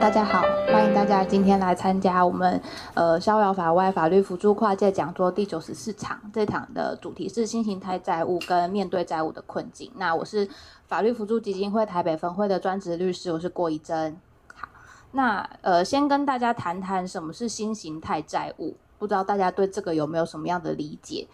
[0.00, 2.60] 大家好，欢迎大家今天来参加我们
[2.94, 6.20] 呃逍遥法外法律辅助跨界讲座第九十四场。
[6.32, 9.90] 这场的主题是新形态债务跟面对债务的困境。
[9.96, 10.48] 那我是
[10.86, 14.16] 法律辅助基金会台北分会的专职律师，我是郭怡珍。
[14.54, 14.68] 好，
[15.10, 21.26] 那呃先跟大家谈谈什么是新形态债务，不知道大家对这个有没有什么样的理解？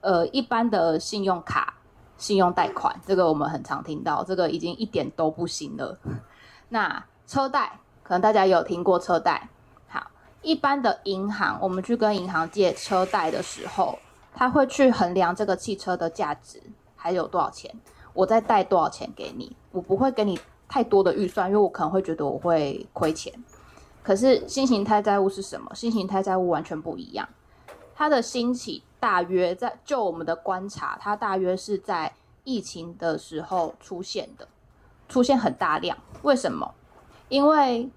[0.00, 1.74] 呃，一般的信用卡、
[2.16, 5.98] 信用贷款，这个我们很常听到，这个已经一点都不行了。
[6.68, 7.80] 那车贷。
[8.02, 9.48] 可能大家有听过车贷，
[9.88, 10.10] 好，
[10.42, 13.98] 一般的银行，我们去跟银行借车贷的时候，
[14.34, 16.60] 他会去衡量这个汽车的价值
[16.96, 17.74] 还有多少钱，
[18.12, 20.38] 我再贷多少钱给你，我不会给你
[20.68, 23.32] 太多的预算，因为我可能会觉得我会亏钱。
[24.02, 25.72] 可是新形态债务是什么？
[25.74, 27.28] 新形态债务完全不一样，
[27.94, 34.48] 它的兴起大约在就我们的观察，它大约是在疫情的时候出现的，
[35.08, 35.96] 出现很大量。
[36.22, 36.74] 为什么？
[37.32, 37.88] 因为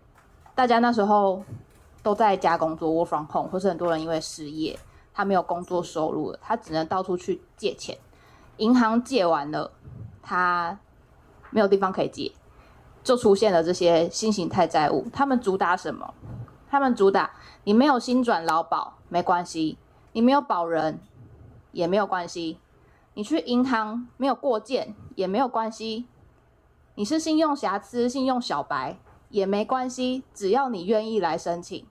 [0.56, 1.44] 大家那时候
[2.02, 4.80] 都在家工作，work from home，或是很多人因为失业，
[5.14, 7.98] 他没有工作收入了，他只能到处去借钱。
[8.56, 9.74] 银行借完了，
[10.24, 10.80] 他
[11.50, 12.32] 没有地方可以借，
[13.04, 15.06] 就出现了这些新形态债务。
[15.12, 16.14] 他们主打什么？
[16.70, 17.32] 他们主打
[17.66, 19.78] 你没有新转劳保没关系，
[20.14, 21.02] 你没有保人
[21.74, 22.58] 也没有关系，
[23.16, 26.06] 你去银行没有过件也没有关系，
[26.94, 28.98] 你是信用瑕疵、信用小白。
[29.36, 31.86] 也没关系，只要你愿意来申请，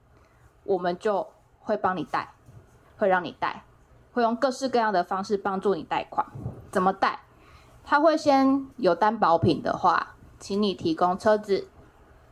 [0.62, 1.28] 我们就
[1.60, 2.32] 会帮你贷，
[2.96, 3.64] 会让你贷，
[4.14, 6.26] 会用各式各样的方式帮助你贷款。
[6.70, 7.20] 怎么贷？
[7.84, 11.68] 他会先有担保品的话，请你提供车子、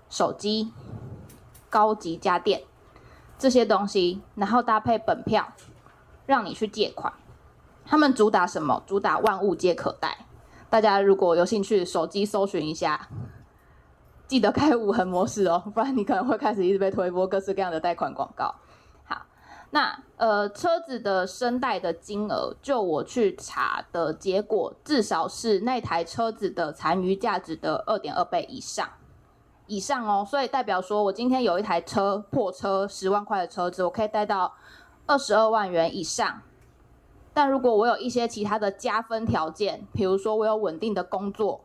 [0.08, 0.72] 手机、
[1.68, 2.62] 高级家电
[3.38, 5.52] 这些东西，然后搭配本票，
[6.24, 7.12] 让你去借款。
[7.84, 8.82] 他们主打什么？
[8.86, 10.24] 主打万物皆可贷。
[10.70, 13.10] 大家如果有兴趣，手机搜寻一下。
[14.32, 18.54] 记得开无痕模式哦，不然你可能会开始一直被推播各式各样的贷款广告。
[19.04, 19.26] 好，
[19.72, 28.88] 那呃车子的申贷的金额，就我去查的结果，至少是那台车子的残余价值的二点二倍以上，
[29.66, 30.26] 以上哦。
[30.26, 34.54] 所以代表说我今天有一台车破车十万块的车子，我可以贷到
[35.04, 36.40] 二十二万元以上。
[37.34, 41.60] 但如果我有一些其他的加分条件，比如说我有稳定的工作。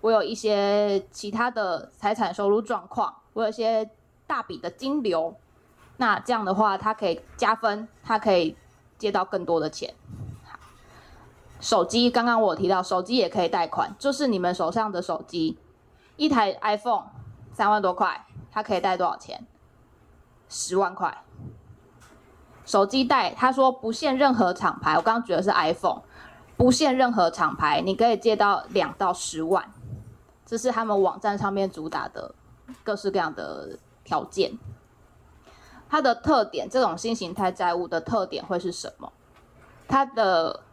[0.00, 3.90] 我有一些其他的财产收入状况，我有一些
[4.26, 5.36] 大笔的金流，
[5.98, 8.56] 那这样的话，它可以加分，它可以
[8.98, 9.94] 借到更多的钱。
[11.60, 15.58] 手机刚刚我提到，手机也可以贷款，就是你们手上的手机，
[16.16, 17.04] 一台 iPhone
[17.52, 19.46] 三万多块，它可以贷多少钱？
[20.48, 21.22] 十万块。
[22.64, 26.00] 手机贷，他说不限任何厂牌，我刚刚举的是 iPhone，
[26.56, 29.70] 不限任何厂牌，你可以借到两到十万。
[30.50, 32.34] 这是他们网站上面主打的
[32.82, 34.58] 各式各样的条件。
[35.88, 39.12] 它的特点，这种新形态债务的特点会是什么？
[39.86, 40.64] 它的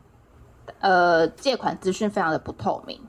[0.80, 3.00] 呃借款资讯非常的不透明。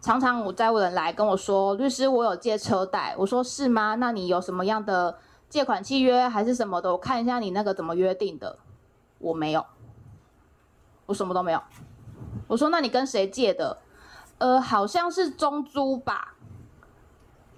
[0.00, 3.96] 常常有债务人来跟我说：“律师，我有借车贷。”我说：“是吗？
[3.96, 6.92] 那你有什么样的借款契约还是什么的？
[6.92, 8.56] 我看一下你那个怎么约定的。”
[9.18, 9.66] 我没有，
[11.06, 11.60] 我什么都没有。
[12.46, 13.78] 我说：“那你跟谁借的？”
[14.38, 16.34] 呃，好像是中租吧，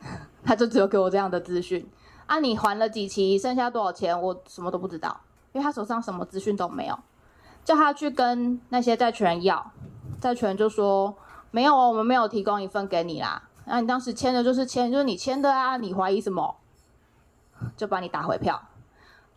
[0.45, 1.89] 他就只有给我这样的资讯
[2.27, 2.39] 啊。
[2.41, 5.21] 你还了几期，剩下多少钱，我什么都不知道，
[5.53, 6.99] 因为他手上什么资讯都没有。
[7.63, 9.71] 叫他去跟那些债权人要，
[10.21, 11.15] 债权人就说
[11.51, 13.43] 没有哦，我们没有提供一份给你啦。
[13.67, 16.57] 那、你当时签的就是签，就是你签的啊，你怀疑什么？
[17.77, 18.61] 就把你打回票。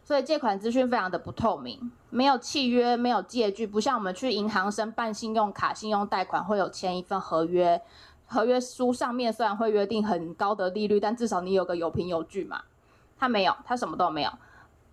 [0.03, 7.81] 所以借款资讯非常的不透明，没有契约，没有借据，不像我们去银行申办信用卡、信用贷款会有签一份合约，
[8.25, 12.63] 合约书上面虽然会约定很高的利率，但至少你有个有凭有据嘛。
[13.17, 14.29] 他没有，他什么都没有，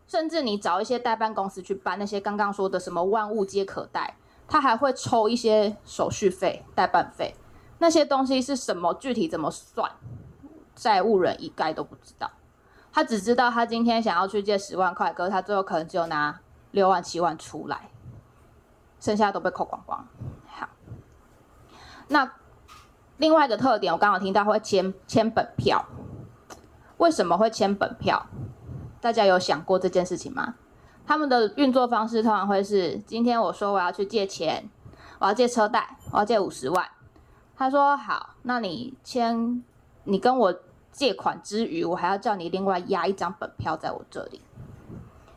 [0.07, 4.17] 甚至你找一些代办公司去办那些刚刚说的什么万物皆可贷，
[4.47, 7.35] 他还会抽一些手续费、代办费，
[7.79, 9.91] 那些东西是什么，具体怎么算，
[10.77, 12.31] 债务人一概都不知道。
[12.93, 16.41] 他只知道他今天想要去借十万块，可是他最后可能只有拿
[16.73, 17.89] 六万七万出来，
[18.99, 20.05] 剩下都被扣光光。
[20.49, 20.69] 好，
[22.09, 22.33] 那
[23.19, 25.85] 另外一个特点，我刚刚听到会签签本票，
[26.97, 28.27] 为什么会签本票？
[29.01, 30.57] 大家有想过这件事情吗？
[31.07, 34.69] 他们的运作方式通常会是：今天我说我要去借钱，
[35.21, 36.85] 我要借车贷，我要借五十万。
[37.57, 39.63] 他说好，那你签，
[40.03, 40.55] 你跟我。
[41.01, 44.43] 借款之余，我还要叫你另外押一张本票在我这里。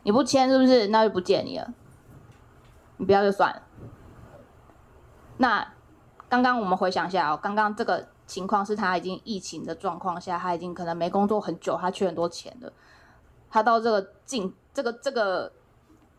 [0.02, 0.88] 你不签是不是？
[0.88, 1.72] 那就不借你了。
[2.98, 3.62] 你不要就算了。
[5.38, 5.66] 那
[6.28, 12.70] 刚刚我们回想一下哦，刚刚这个情况是他已经疫情的状况下，他已经可能没工作很久，他缺很多钱了。
[13.50, 15.50] 他到这个境这个这个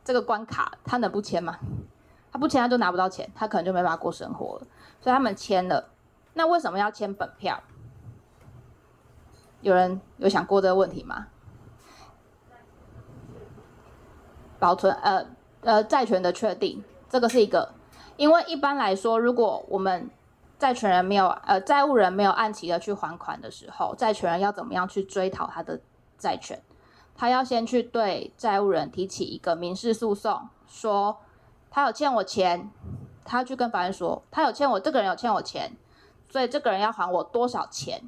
[0.03, 1.59] 这个关卡，他能不签吗？
[2.31, 4.65] 他不签，他就拿不到钱，他可能就没办法过生活了。
[4.99, 5.91] 所以他们签了。
[6.33, 7.61] 那为什么要签本票？
[9.65, 11.25] 有人有想过这个问题吗？
[14.59, 15.25] 保存呃
[15.61, 17.73] 呃债权的确定，这个是一个，
[18.15, 20.07] 因为一般来说，如果我们
[20.59, 25.81] 债权人没有呃债务人没有按期的去还款的时候，债权人要怎么样去追讨他的
[26.19, 26.61] 债权？
[27.15, 31.17] 他要先去对债务人提起一个民事诉讼，说
[31.71, 32.69] 他有欠我钱，
[33.23, 35.75] 他去跟法院说他有欠我，这个人有欠我钱，
[36.29, 38.03] 所以这个人要还我多少钱？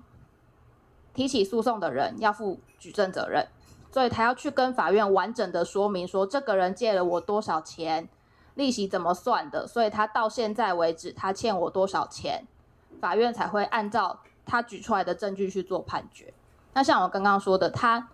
[1.18, 3.48] 提起诉讼的人要负举证责任，
[3.92, 8.08] 所以他要去跟法院完整的说明说这个人借了我多少钱，
[8.54, 12.46] 利息怎么算的，所以他到现在为止他欠我多少钱，
[13.02, 16.32] 法院才会按照他举出来的证据去做判决。
[16.74, 18.10] 那像我刚刚说的，他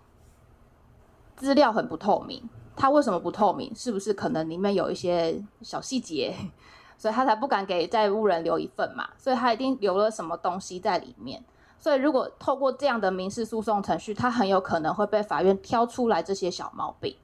[1.36, 3.70] 资料很不透明，他为什么不透明？
[3.76, 6.34] 是不是可能里面有一些小细节，
[6.96, 9.10] 所以他才不敢给债务人留一份嘛？
[9.18, 11.44] 所以他一定留了什么东西在里面。
[11.84, 17.14] 所以，如果透过这样的民事诉讼程序，他很有可能会被法院挑出来这些小毛病，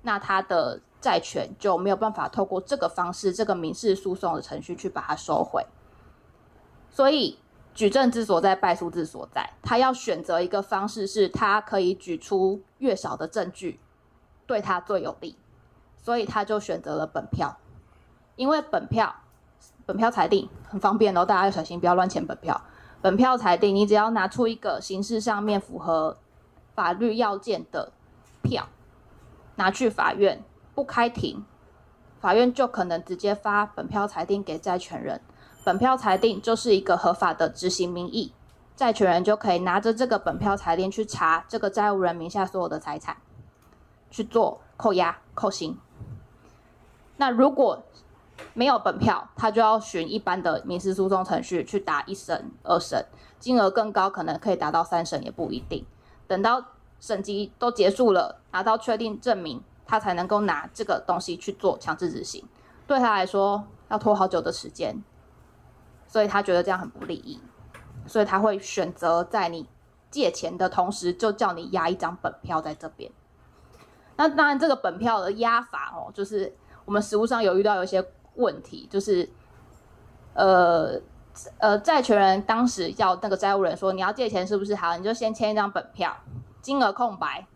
[0.00, 5.62] 那他的债权就没有办法透过这个方式，这个民事诉讼的程序去把它收回。
[6.90, 7.38] 所以，
[7.74, 13.78] 举证之所在，败诉之所在，他要选择一个方式，是他可以举出越少的证据，
[14.46, 15.36] 对他最有利。
[15.98, 17.54] 所以，他就选择了本票，
[18.36, 19.14] 因为本票，
[19.84, 22.58] 本票裁定很方便哦，大家要小心，不要乱签本票。
[23.00, 26.16] 本票裁定，你只要拿出一个形式上面符合
[26.74, 27.92] 法律要件的
[28.42, 28.68] 票，
[29.56, 30.42] 拿去法院
[30.74, 31.44] 不开庭，
[32.20, 35.20] 法院就可能直接发本票裁定给债权人。
[35.64, 38.32] 本票裁定就是一个合法的执行名义，
[38.76, 43.16] 债权人就可以拿着这个本票裁定去查这个债务人名下所有的财产，
[44.10, 45.76] 去做扣押、扣薪。
[47.16, 47.82] 那如果
[48.54, 53.04] 没有本票，他就要循一般的民事诉讼程序去打一审、二审，
[53.38, 55.84] 金额更高，可能可以达到三审也不一定。
[56.26, 56.62] 等到
[57.00, 62.44] 审级都结束了，拿到确定证明，他才能够拿这个东西去做强制执行。
[62.86, 65.02] 对他来说，要拖好久的时间，
[66.06, 67.40] 所以他觉得这样很不利益，
[68.06, 69.66] 所以他会选择在你
[70.10, 73.10] 借钱的同时，就叫你押一张本票在这边。
[74.16, 76.54] 那当然，这个本票的押法哦，就是
[76.84, 78.06] 我们实务上有遇到有一些。
[78.36, 79.28] 问题就是，
[80.34, 81.00] 呃
[81.58, 84.74] 呃，债权人当时要那个债务人说，你要借钱是不是？
[84.74, 86.16] 好，你就先签一张本票，
[86.62, 87.46] 金额空白，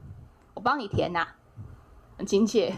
[0.55, 1.27] 我帮你填呐、
[2.19, 2.75] 很亲切，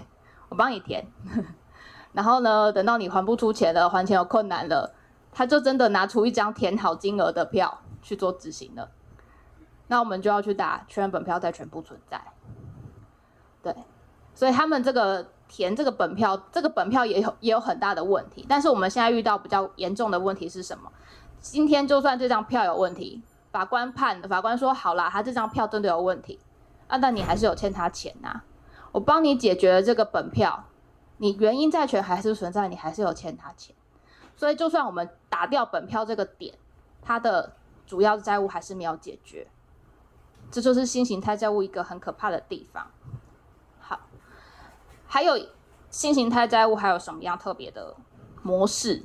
[0.49, 1.07] 我帮你填。
[2.13, 4.95] 然后呢，等到你还不出钱了，还钱有困难了，
[5.33, 8.91] 他就真的拿出一张填好金额的票去做执行了。
[9.89, 12.21] 那我们就要去打确认本票债权不存在。
[13.63, 13.75] 对，
[14.35, 15.27] 所以他们这个。
[15.55, 18.47] 填这个本票，这个本票也有也有很大的问题。
[18.49, 20.91] 但是我们现在遇到比较严重的问题是什么？
[21.41, 23.21] 今天就算这张票有问题，
[23.51, 26.41] 法官判，法官说好啦，他这张票真的有问题，
[26.89, 28.41] 啊，但你还是有欠他钱呐。
[28.93, 30.65] 我帮你解决了这个本票，
[31.19, 33.77] 你原因债权还是存在，你还是有欠他钱。
[34.35, 36.55] 所以就算我们打掉本票这个点，
[37.03, 37.53] 他的
[37.87, 39.47] 主要债务还是没有解决。
[40.51, 42.87] 这就是新型态债务一个很可怕的地方。
[45.13, 45.35] 还有
[45.91, 47.95] 新型态债务还有什么样特别的
[48.43, 49.03] 模式？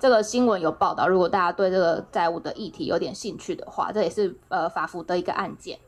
[0.00, 1.06] 这个新闻有报道。
[1.06, 5.78] 如果大家对这个债务的议题有点兴趣的话，这也是呃法服的一个案件。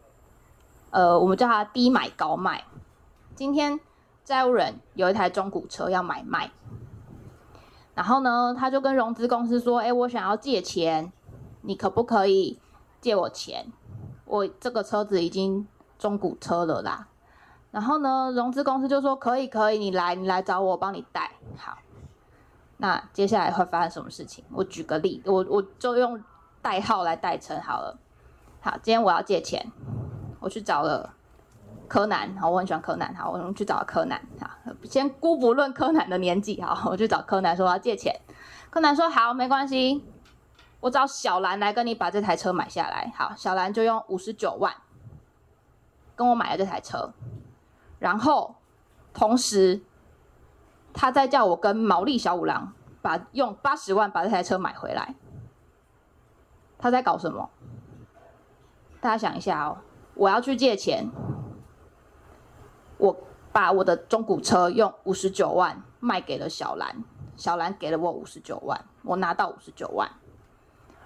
[0.91, 2.63] 呃，我们叫它低买高卖。
[3.35, 3.81] 今天
[4.25, 6.53] 债务人有一台中古车要买卖，
[7.97, 11.13] 然后呢，他就跟融资公司说：“哎，我想要借钱，
[11.63, 12.61] 你可不可以
[13.01, 13.73] 借我钱？
[14.27, 15.67] 我这个车子已经
[15.99, 17.09] 中古车了啦。”
[17.71, 21.31] 然后呢，融资公司就说可以，可以，你来，你来找我，我帮你贷。
[21.57, 21.79] 好，
[22.79, 24.45] 那接下来会发生什么事情？
[24.53, 26.23] 我举个例，我我就用
[26.63, 27.99] 代号来代称好了。
[28.61, 29.71] 好，今天我要借钱，
[30.41, 31.15] 我去找了
[31.87, 34.49] 柯南，好，我很喜欢柯南，好，我去找了柯南，好，
[34.85, 38.19] 先姑不论柯南的年纪，好， 我去找柯南说我要借钱。
[38.71, 40.05] 柯南说好，没关系，
[40.81, 43.13] 我找小兰来跟你把这台车买下来。
[43.15, 44.73] 好，小兰就用五十九万
[46.17, 47.13] 跟我买了这台车。
[47.99, 48.57] 然后，
[49.13, 49.83] 同时，
[50.93, 55.15] 他再叫我跟毛利小五郎把用八十万把这台车买回来。
[56.79, 57.51] 他在搞什么？
[59.01, 59.79] 大家想一下哦，
[60.15, 61.09] 我要去借钱，
[62.99, 63.17] 我
[63.53, 67.05] 把我的中古车用五十九万卖给了小兰，
[67.37, 70.09] 小兰给了我五十九万，我拿到五十九万，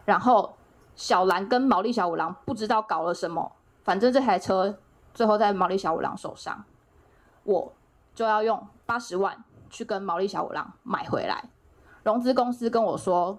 [0.04, 0.56] 然后
[0.94, 4.78] 小兰跟毛利小五郎不知道搞了什么，反正这台车
[5.14, 6.64] 最后在毛利小五郎手上，
[7.44, 7.72] 我
[8.14, 11.44] 就要用八十万去跟毛利小五郎买回来。
[12.02, 13.38] 融资公司跟我说，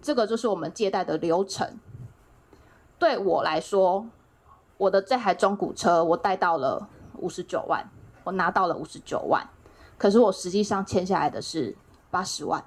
[0.00, 1.78] 这个就是我们借贷的流程。
[2.98, 4.06] 对我来说，
[4.76, 7.90] 我的这台中古车我贷到了五十九万，
[8.22, 9.46] 我拿到了五十九万，
[9.98, 11.76] 可是我实际上签下来的是
[12.10, 12.64] 八十万。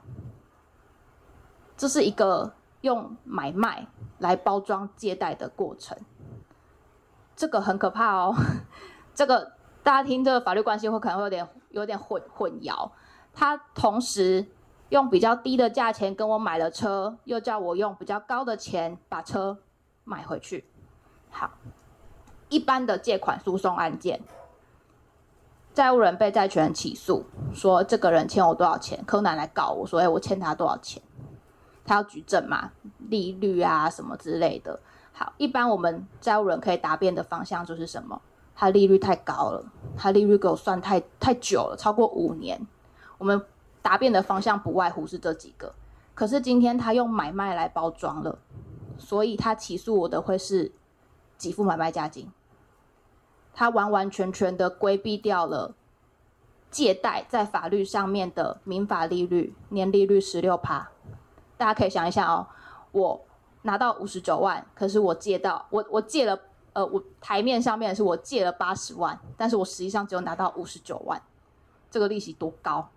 [1.77, 3.87] 这是一个用买卖
[4.19, 5.97] 来包装借贷的过程，
[7.35, 8.35] 这个很可怕哦。
[9.15, 9.53] 这个
[9.87, 12.91] 大家听这个法律关系会可能会有点有点混混淆。
[13.33, 14.45] 他同时
[14.89, 19.59] 用比较低的价钱跟我买了车，又叫我用比较高的钱把车
[20.03, 20.65] 买回去。
[21.29, 21.51] 好，
[22.49, 24.19] 一般的借款诉讼案件，
[25.73, 31.01] 债务人被债权人起诉，说这个人欠我多少钱，柯南来告我说，哎，我欠他多少钱。
[31.85, 32.71] 他要举证嘛，
[33.07, 34.81] 利率啊什么之类的。
[35.13, 38.21] 好，一般我们债务人可以答辩的方向就是什么？
[38.59, 39.63] 他利率太高了，
[39.95, 42.59] 他利率给我算太太久了，超过五年。
[43.19, 43.39] 我们
[43.83, 45.75] 答辩的方向不外乎是这几个。
[46.15, 48.39] 可是今天他用买卖来包装了，
[48.97, 50.71] 所以他起诉我的会是
[51.37, 52.31] 给付买卖价金。
[53.53, 55.75] 他完完全全的规避掉了
[56.71, 60.89] 借贷在法律上面的民法利率，年利率十六趴。
[61.57, 62.47] 大家可以想一下哦，
[62.91, 63.21] 我
[63.61, 66.39] 拿到五十九万，可是我借到我我借了，
[66.77, 71.19] 呃，我台面上面是我借了八十万，但是我实际上只有拿到五十九万，
[71.89, 72.87] 这个利息多高？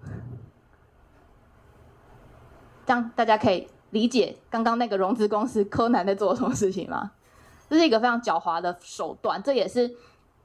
[2.85, 7.13] 这样大家可以理解刚刚那个融资公司柯南在做什么事情吗？
[7.71, 9.97] 这是一个非常狡猾的手段，这也是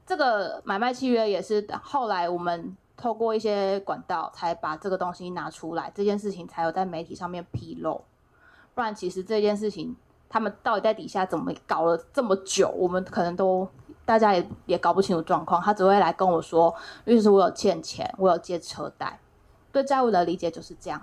[0.05, 2.77] 这个买卖契约也是后来我们。
[2.97, 8.01] 透过一些管道才把这个东西拿出来，这件事情才有在媒体上面披露。
[8.73, 9.93] 不然，其实这件事情
[10.29, 13.67] 他们到底在底下怎么搞了这么久，我们可能都
[14.05, 15.61] 大家也也搞不清楚状况。
[15.61, 16.73] 他只会来跟我说，
[17.05, 19.19] 律师，我有欠钱，我有借车贷。
[19.71, 21.01] 对债务的理解就是这样，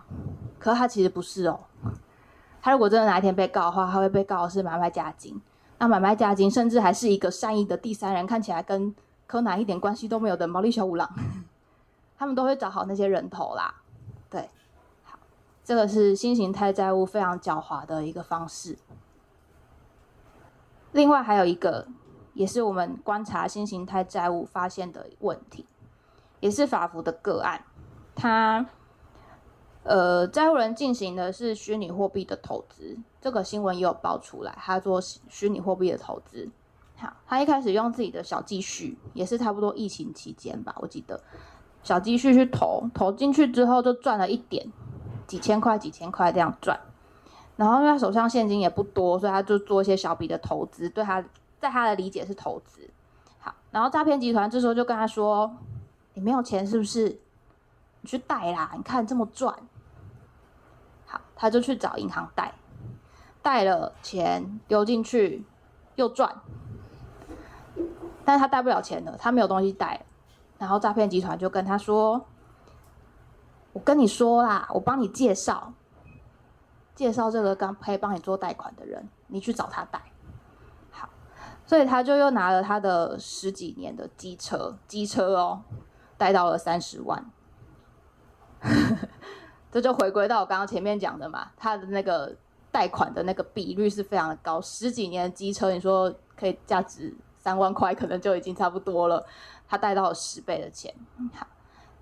[0.59, 1.61] 可他其实不是哦。
[2.63, 5.41] 他如果真的哪一天被告的话，他会被告的是买卖价金。
[5.79, 8.95] 那买卖价金甚至还是一个善意的第三人，看起来跟
[9.27, 11.11] 柯南一点关系都没有的毛利小五郎。
[12.17, 13.75] 他们都会找好那些人头啦，
[14.31, 14.49] 对，
[15.03, 15.19] 好，
[15.65, 18.79] 这个是新型态债务非常狡猾的一个方式。
[20.93, 21.89] 另外还有一个，
[22.35, 25.67] 也是我们观察新形态债务发现的问题，
[26.41, 27.65] 也是法服的个案。
[28.15, 28.67] 他，
[29.83, 36.51] 呃，债务人进行的是虚拟货币的投资，这个新闻也有爆出来，他做虚拟货币的投资。
[36.97, 41.21] 好，他一开始用自己的小积蓄，也是差不多疫情期间吧，我记得。
[41.83, 44.71] 小积蓄去投，投进去之后就赚了一点，
[45.27, 46.79] 几千块、几千块这样赚。
[47.57, 50.89] 然后因为他手上现金也不多，所以他就做一些小笔的投资。
[50.89, 51.23] 对他，
[51.61, 52.89] 在他的理解是投资。
[53.39, 55.55] 好，然后诈骗集团这时候就跟他说
[56.15, 57.21] ：“你没有钱是不是？
[58.01, 59.55] 你去贷啦，你看这么赚。”
[61.07, 62.55] 好，他就去找银行贷，
[63.43, 65.45] 贷了钱丢进去
[65.97, 66.35] 又赚，
[68.25, 70.05] 但是他贷不了钱了，他没有东西贷。
[70.59, 72.25] 然后诈骗集团就跟他说
[73.75, 75.73] ：“我跟你说啦，我帮你介绍，
[77.03, 80.01] 介绍这个刚可以帮你做贷款的人，你去找他贷。”
[80.93, 81.09] 好，
[81.67, 85.63] 所以他就又拿了他的十几年的机车，机车哦，
[86.17, 87.29] 贷到了三十万。
[89.73, 92.37] 这就回归到我刚刚前面讲的嘛，他的那个
[92.71, 99.27] 贷款的那个比率是非常的高，十几年的机车，你说可以价值三万块，可能就已经差不多了。
[99.67, 100.95] 他贷到了十倍的钱，
[101.35, 101.47] 好，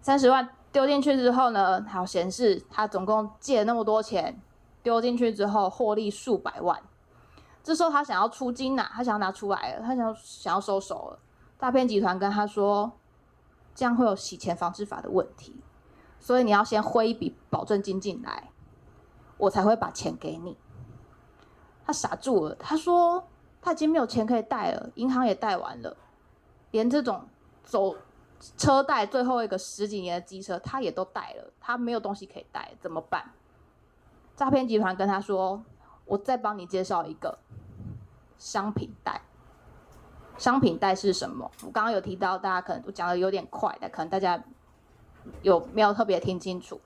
[0.02, 4.40] 三十万丢进去之后呢，好显示他总共借了那么多钱，
[4.82, 6.82] 丢进去之后获利数百万。
[7.62, 11.18] 这时候他想要出金呐、他想要拿出来了，他想要想要收手了。
[11.58, 12.92] 诈骗集团跟他说，
[13.74, 15.60] 这样会有洗钱防治法的问题，
[16.18, 18.50] 所以你要先汇一笔保证金进来，
[19.36, 20.56] 我才会把钱给你。
[21.84, 23.28] 他傻住了，他说
[23.60, 25.96] 他已经没有钱可以贷了，银行也贷完了，
[26.70, 27.28] 连这种。
[27.62, 27.94] 走
[28.56, 33.30] 车贷最后一个十几年的机车，他也都贷了，他没有东西可以贷，怎么办？
[34.40, 35.62] 诈骗集团跟他说
[36.06, 37.36] ：“我再帮你介绍一个
[38.38, 39.20] 商品贷。
[40.38, 41.50] 商品贷是什么？
[41.60, 44.42] 我刚刚有提到，大家可能我讲的有点快，但可能大家
[45.42, 46.80] 有没有特别听清楚？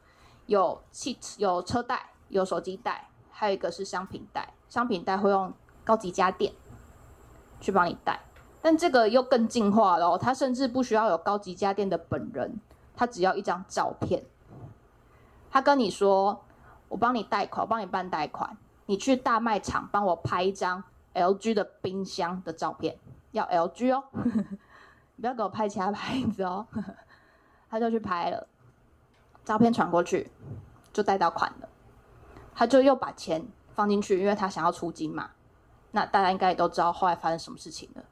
[0.46, 4.52] 有汽有车贷，有手机贷，还有一个是商品贷。
[4.68, 5.52] 商品贷会用
[5.84, 6.52] 高级家电
[7.60, 8.18] 去帮你贷。”
[8.60, 12.58] 但这个又更进化了，他甚至不需要有高级家电的本人，
[12.96, 14.24] 他只要一张照片。
[15.52, 16.42] 他跟你说
[16.88, 20.82] ：“我帮你贷款，我帮你办贷款，你去大卖场帮我拍一张
[21.14, 22.98] LG 的冰箱的照片，
[23.32, 24.04] 要 LG 哦，
[25.16, 26.66] 你 不要给我拍其他牌子哦。
[27.70, 28.46] 他就去拍了，
[29.44, 30.30] 照片传过去，
[30.92, 31.68] 就贷到款了。
[32.54, 35.30] 他就又把钱放进去，因为他想要出金嘛。
[35.90, 38.04] 那大家应该也都知道后来发生什么事情了，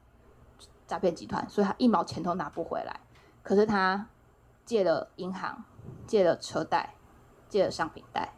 [0.85, 2.99] 诈骗集团，所以他一毛钱都拿不回来。
[3.41, 4.07] 可是他
[4.65, 5.63] 借了银行，
[6.05, 6.95] 借了车贷，
[7.47, 8.33] 借了商品贷，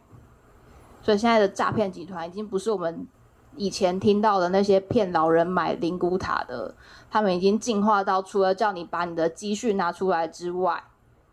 [1.06, 3.06] 所以现在的诈骗集团已经不是我们
[3.54, 6.74] 以前听到的那些骗老人买灵骨塔的，
[7.08, 10.82] 他们已经进化到除了叫你把你的积蓄拿出来之外，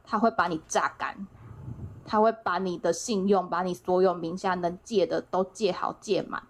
[0.04, 1.26] 他会把你榨干。
[2.06, 6.44] 他会把你的信用，把你所有名下能借的都借好借满，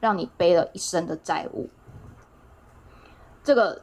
[0.00, 1.70] 让你背了一身的债务。
[3.42, 3.80] 这个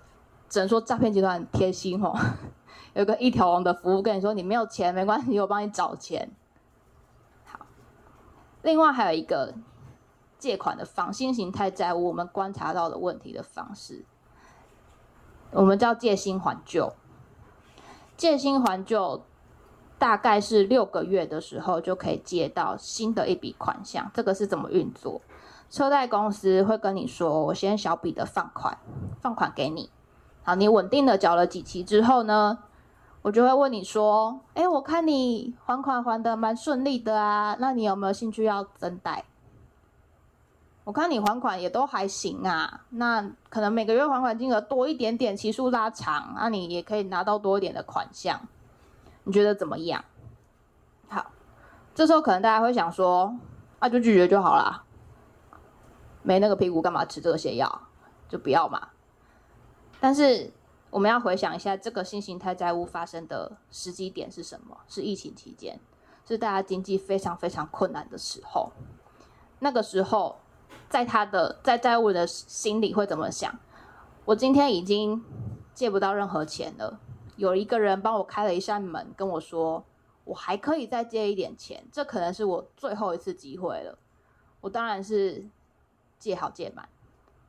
[0.48, 2.16] 只能说诈骗集团很贴心哦，
[2.94, 6.30] 有个一条龙的服务，跟你说你没有钱没关系，我帮你找钱。
[8.66, 9.54] 另外还有一个
[10.40, 14.04] 借款的方新型态债务，我们观察到的问题的方式，
[15.52, 16.92] 我们叫借新还旧，
[18.18, 19.22] 借新还旧。
[19.98, 24.12] 大概是六个月的时候就可以借到新的一笔款项。
[24.14, 25.22] 这个是怎么运作？
[25.70, 28.78] 车贷公司会跟你说：“我先小笔的放款，
[29.22, 29.90] 放款给你。
[30.44, 32.60] 好，你稳定的缴了几期之后呢，
[33.26, 39.26] 我就会问你说：‘哎，我看你还款还得蛮顺利的啊，那你有没有兴趣要增贷？’
[40.86, 48.40] 我看你还款也都还行啊，那可能每个月还款金额多一点点，期数拉长，那你也可以拿到多一点的款项。”
[49.26, 50.06] 你觉得怎么样？
[51.08, 51.26] 好，
[51.96, 53.36] 这时候可能大家会想说，
[53.80, 54.84] 啊，就拒绝就好啦，
[56.22, 57.82] 没那个屁股干嘛吃这些药？
[58.30, 58.90] 就不要嘛。
[60.00, 60.52] 但是
[60.96, 64.78] 我们要回想一下，这个新型态债务发生的时机点是什么？
[64.88, 65.78] 是疫情期间，
[66.26, 68.72] 是大家经济非常非常困难的时候。
[69.60, 70.38] 那个时候，
[70.88, 73.60] 在他的在债务人的心里会怎么想？
[74.24, 75.22] 我今天已经
[75.74, 76.98] 借不到任何钱了。
[77.36, 79.84] 有一个人帮我开了一扇门，跟我说
[80.24, 84.00] ：“我还可以再借一点钱，这可能是我最后一次机会了。”
[84.62, 85.46] 我当然是
[86.18, 86.88] 借好借满，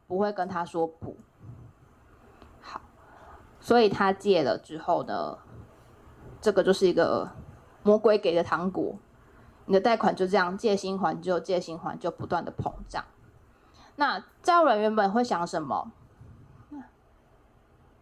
[0.08, 1.16] 不会跟他说不。
[3.66, 5.38] 所以他借了之后呢，
[6.40, 7.28] 这个就是一个
[7.82, 8.94] 魔鬼给的糖果，
[9.64, 13.04] 你的贷款就这样借新还旧，借新还旧，不断的膨胀。
[13.96, 15.90] 那债务人原本会想什么？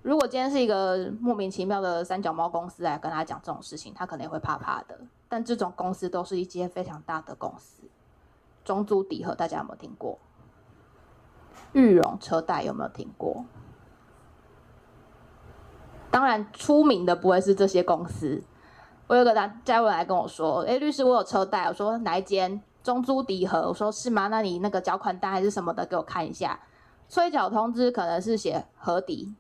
[0.02, 5.00] 如果今天是一个莫名其妙的三脚猫公司来跟他讲这种事情，他可能也会怕怕的。
[5.30, 7.84] 但这种公司都是一间非常大的公司，
[8.62, 10.18] 中租底和大家有没有听过？
[11.72, 13.46] 裕隆车贷有没有听过？
[16.14, 18.40] 当然出名的不会是这些公司。
[19.08, 23.62] 我有个债务人来跟我说：“诶，律师，我有车贷。”我说：“哪一间？”中租迪和。
[23.66, 24.28] 我说：“是吗？
[24.28, 26.60] 那你那个缴款单还是什么的，给我看一下。
[27.08, 29.34] 催缴通知可能是写和迪。”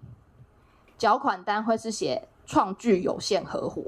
[0.98, 3.80] 缴款单会是写创聚有限合伙，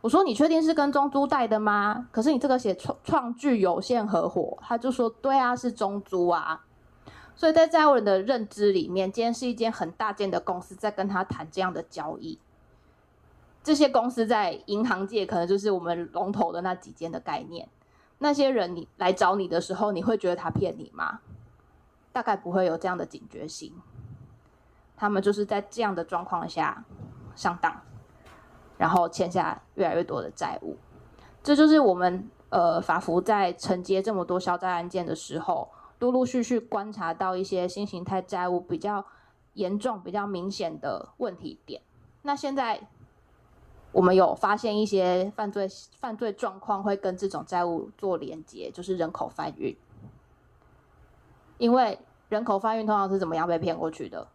[0.00, 2.08] 我说你确定是跟中租贷的吗？
[2.10, 6.64] 可是你这个写创创聚有限合伙，他就说对啊，是中租啊。
[7.34, 12.38] 所以在债务人的认知里面，今天是一间很大间的公司在跟他谈这样的交易。
[13.64, 17.68] 这些公司在银行界可能就是我们龙头的那几间的概念。
[18.18, 21.20] 那些人你来找你的时候，你会觉得他骗你吗？
[22.12, 23.72] 大概不会有这样的警觉性。
[24.96, 26.84] 他们就是在这样的状况下
[27.34, 27.80] 上当，
[28.78, 30.76] 然后欠下越来越多的债务。
[31.42, 35.68] 这就是我们呃法服在承接这么多消债案件的时候，
[36.02, 39.06] 陆陆续续观察到一些新形态债务比较
[39.52, 41.80] 严重、比较明显的问题点。
[42.22, 42.88] 那现在
[43.92, 45.68] 我们有发现一些犯罪
[46.00, 49.76] 犯罪状况会跟这种债务做连接，就是人口贩运。
[51.58, 54.26] 因为人口贩运通常是怎么样被骗过去的？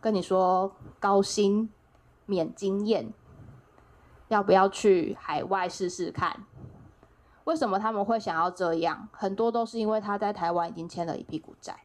[0.00, 1.68] 跟你说高薪
[2.24, 3.12] 免经验，
[4.28, 6.46] 要不要去海外试试看？
[7.46, 9.08] 为什么他们会想要这样？
[9.12, 11.76] 很多都是因为他在台湾已经欠了一屁股债。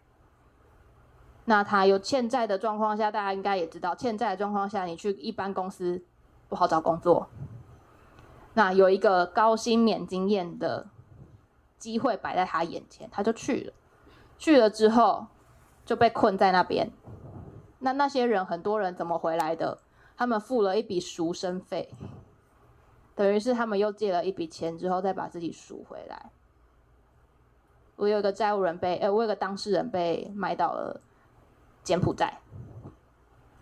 [1.45, 6.03] 那他有欠债的状况下，大家应该也知道，欠债的状况下，你去一般公司
[6.49, 7.27] 不好找工作。
[8.55, 10.87] 那有一个高薪免经验的
[11.77, 13.73] 机会摆在他眼前，他就去了。
[14.39, 15.27] 去了之后
[15.85, 16.91] 就被困在那边。
[17.79, 19.77] 那那些人，很多人怎么回来的？
[20.17, 21.93] 他们付了一笔赎身费，
[23.21, 26.31] 等于是他们又借了一笔钱之后，再把自己赎回来。
[27.95, 30.99] 我有一个债务人被，哎、我有个当事人被卖到了
[31.83, 32.39] 柬埔寨，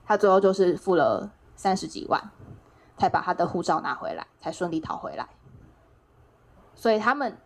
[0.05, 2.31] 他最后就是付了三十几万，
[2.97, 5.27] 才把他的护照拿回来，才顺利逃回来。
[6.73, 7.37] 所以他们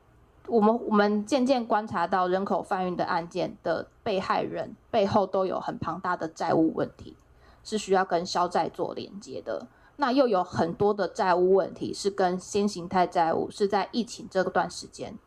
[0.45, 7.17] 我们我们渐渐观察到人口贩运的案件的被害人背后都有很庞大的债务问题，
[7.63, 9.65] 是需要跟消债做连接的。
[9.95, 15.17] 那又有很多的债务问题是跟新形态债务是在疫情这段时间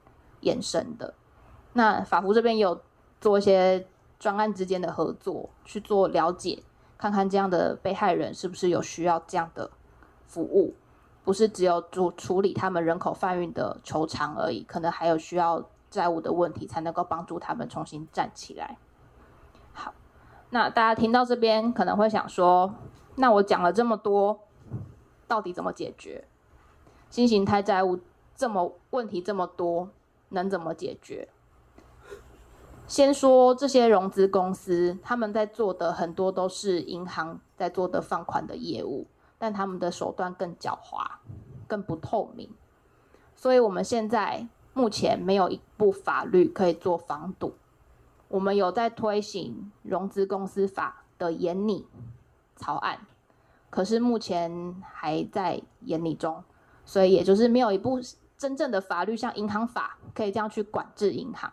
[0.42, 1.14] 衍生的。
[1.74, 2.80] 那法服这边有
[3.20, 3.86] 做一些
[4.18, 6.64] 专案之间的合作，去做了解，
[6.98, 9.70] 看看这样的被害人是不是有需要这样的
[10.26, 10.74] 服务，
[11.22, 18.78] 不是只有处处理他们人口贩运的求偿而已，可能还有需要债务的问题，才能够帮助他们重新站起来。
[19.72, 19.94] 好，
[20.50, 22.74] 那大家听到这边可能会想说，
[23.14, 24.40] 那我讲了这么多。
[25.26, 26.24] 到底怎么解决？
[27.08, 28.00] 新型态债务
[28.34, 29.90] 这么问题这么多，
[30.30, 31.28] 能怎么解决？
[32.86, 39.06] 先说这些融资公司，他们在做的很多都是银行在做的放款的业务，
[39.38, 41.04] 但他们的手段更狡猾、
[41.66, 42.48] 更不透明。
[43.34, 47.54] 所以我们现在目前没有一部法律可以做防堵。
[48.28, 51.86] 我们有在推行融资公司法的严拟
[52.56, 53.06] 草案。
[53.76, 56.42] 可是目前还在研拟中，
[56.86, 58.00] 所以也就是没有一部
[58.38, 61.52] 真正的法律，像银行法可以这样去管制银行。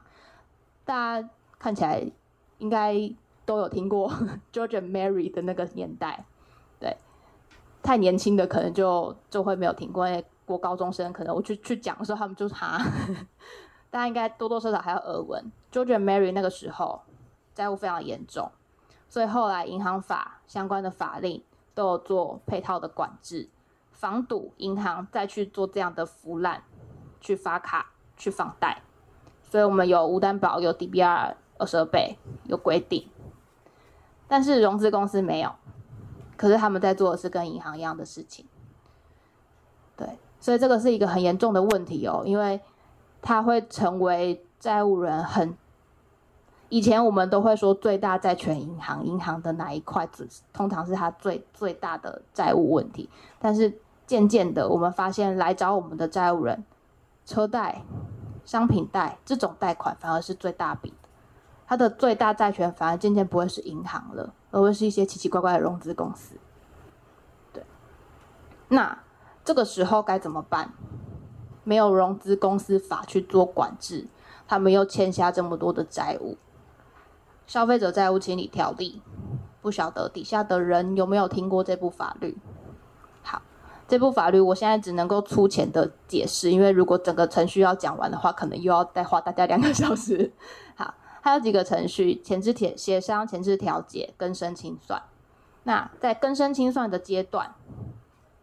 [0.86, 2.02] 大家看起来
[2.60, 2.96] 应该
[3.46, 4.10] 都有听过
[4.54, 6.24] George and Mary 的那个年代，
[6.80, 6.96] 对，
[7.82, 10.08] 太年轻的可能就就会没有听过。
[10.08, 12.82] 因为国高中生可能我去去讲的时候，他们就哈，
[13.92, 17.02] 大家应该多多少少还有耳闻 George and Mary 那个时候
[17.54, 18.50] 债务非常严重，
[19.10, 21.44] 所以后来银行法相关的法令。
[21.74, 23.50] 都有做配套的管制，
[23.92, 26.64] 防堵银行再去做这样的腐烂，
[27.20, 28.82] 去发卡、去放贷。
[29.42, 33.10] 所以我们有无担保、有 DBR 二十二倍有规定，
[34.28, 35.52] 但是融资公司没有。
[36.36, 38.46] 可是他们在做的是跟银行一样的事情，
[39.96, 42.60] 对，所以这个是一个很严重的问题哦，因为
[43.22, 45.56] 它会成为债务人很。
[46.74, 53.08] 以前我们都会说最大债权银行，银行的哪一块子通常是它最最大的债务问题。
[53.38, 56.66] 但是渐渐的，我们发现来找我们的债务人，
[57.28, 57.84] 车贷、
[58.44, 61.10] 商品贷这种贷款反而是最大笔的，
[61.68, 66.38] 它的最大债权反而渐渐不会是银行了，而会是一些奇奇怪怪的融资公司。
[67.54, 67.64] 对，
[68.70, 68.98] 那
[69.46, 70.74] 这个时候该怎么办？
[71.64, 74.08] 没有融资公司法去做管制，
[74.48, 76.36] 他们又欠下这么多的债务。
[77.46, 79.02] 消费者债务清理条例，
[79.62, 82.38] 不晓得底下的人有没有听过这部法律？
[83.22, 83.42] 好，
[83.88, 90.32] 这部法律我现在只能够粗浅的解释，因为如果整个程序要讲完的话，可能又要再花大家两个小时。
[90.76, 95.02] 好，还有几个程序：前置协协商、前置调解、更生清算。
[95.64, 97.54] 那在更生清算的阶段，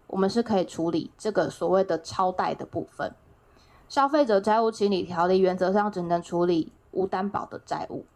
[0.07, 3.13] 我们是可以处理这个所谓的超贷的部分。
[3.89, 8.07] 消费者债务清理条例原则上只能处理无担保的债务。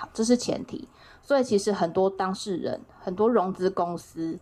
[0.00, 0.88] 好，这是前提，
[1.22, 4.38] 所以其实很多当事人、很多融资公司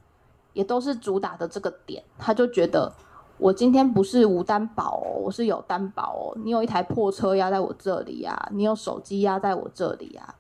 [0.53, 2.92] 也都是主打的这个点，他就觉得
[3.38, 6.38] 我今天不是无担保哦，我是有担保哦。
[6.44, 10.33] 你有一台破车压在我这里呀，你有手机压在我这里呀，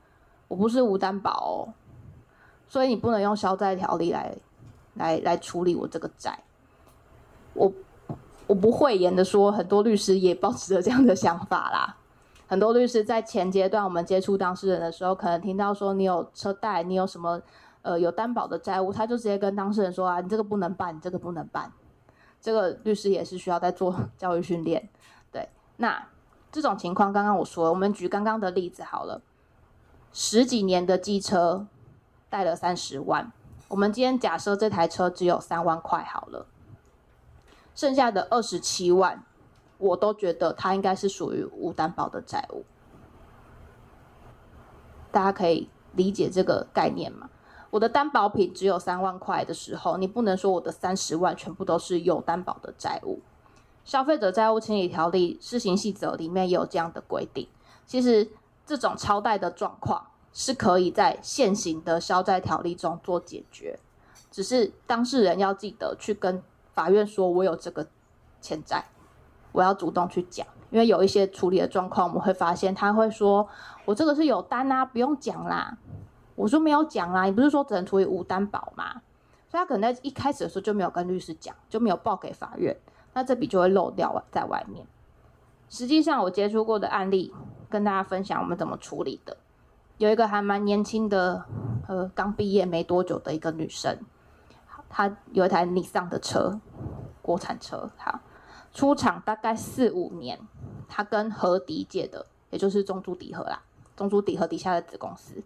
[0.46, 1.74] 我不是无担保哦，
[2.68, 4.36] 所以你不能用消债条例来
[4.94, 6.38] 来来处理我这个债。
[7.54, 7.72] 我
[8.46, 11.96] 我不讳言的说，很多律师也抱持着这样的想法啦。
[12.48, 17.40] 很多律师在前阶段，我们接触当事人的时候，可能听到说你有车贷，你有什么
[17.82, 21.70] 呃有担保的债务，他就直接跟当事人说啊，你这个不能办，你这个不能办。
[22.40, 24.88] 这个律师也是需要在做 教育训练。
[25.30, 26.08] 对，那
[26.50, 29.20] 这种情况，刚刚我说，我们举刚刚的例子好了，
[30.14, 31.66] 十几年的机车
[32.30, 33.30] 贷了三十万，
[33.68, 36.46] 我们今天假设这台车只有三万块好了，
[37.74, 39.22] 剩下的二十七万。
[39.78, 42.64] 我都觉得它应该是属于无担保的债务，
[45.10, 47.30] 大家可以理解这个概念吗？
[47.70, 53.20] 我的担保品只有三万块的时候，你不能说我的三十万全部都是有担保的债务。
[53.84, 57.48] 消费者债务清理条例施行细则里面也有这样的规定。
[57.86, 58.30] 其实
[58.66, 63.78] 这种超贷的状况是可以在现行的消债条例中做解决，
[64.30, 66.42] 只是当事人要记得去跟
[66.74, 67.86] 法院说，我有这个
[68.40, 68.84] 欠债。
[69.58, 73.48] 我要主动去讲，因为有一些处理的状况，我们会发现他会说
[73.84, 75.76] ：“我这个是有单啊，不用讲啦。”
[76.36, 79.02] 我说：“没有讲啦，你不是说只能处理无担保吗？”
[79.50, 82.76] 所以他可能在一开始的时候就没有跟律师讲，就没有报给法院，
[83.14, 84.86] 那这笔就会漏掉在外面。
[85.68, 87.34] 实际上，我接触过的案例
[87.68, 89.36] 跟大家分享我们怎么处理的。
[89.96, 91.44] 有一个还蛮年轻的，
[91.88, 93.98] 呃，刚毕业没多久的一个女生，
[94.88, 96.60] 她有一台尼桑的车，
[97.20, 98.20] 国产车，好。
[98.72, 100.38] 出厂大概四五年，
[100.88, 103.62] 他跟和迪借的，也就是中租迪和啦，
[103.96, 105.42] 中租迪和底下的子公司。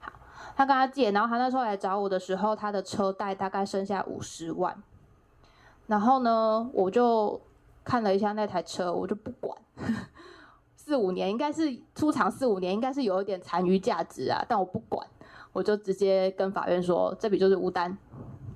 [0.00, 0.12] 好，
[0.54, 4.82] 他跟他借，然后他那时候来找我的时候，他的车贷大概剩下五十万。
[5.86, 7.40] 然后呢，我就
[7.84, 9.56] 看了一下那台车，我就不管，
[10.74, 15.06] 四五年应该是出厂四五年，应该是有一点残余价值啊，但我不管，
[15.52, 17.96] 我就直接跟法院说，这笔就是无单，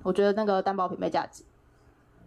[0.03, 1.43] 我觉得那个担保品没价值。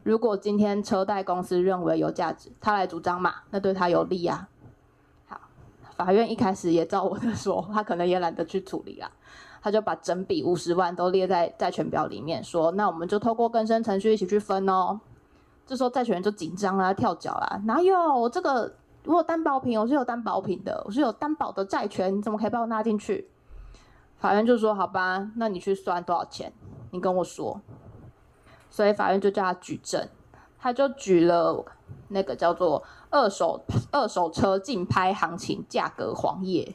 [0.04, 4.48] 如果今天车贷公司认为有价值，他来主张嘛，那对他有利啊。
[5.26, 5.40] 好，
[5.96, 9.10] 法院一开始也照我的说，他可能也懒得去处理啦。
[9.62, 15.00] 他就把整笔五十万都列在债权表里面，说：“那我们就透过更生程序一起去分哦。”
[15.66, 23.30] 这时候债权人就紧张啦，跳脚啦，哪有我这个我有担保品，我是有担保品的，我是有担保的债权，你怎么可以把我纳进去？
[24.18, 26.52] 法院就说：“好吧，那你去算多少钱，
[26.90, 27.58] 你跟我说。”
[28.74, 30.08] 所以法院就叫他举证，
[30.58, 31.64] 他就举了
[32.08, 36.74] 那个叫做二手二手车竞拍行情价格黄页，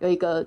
[0.00, 0.46] 有一个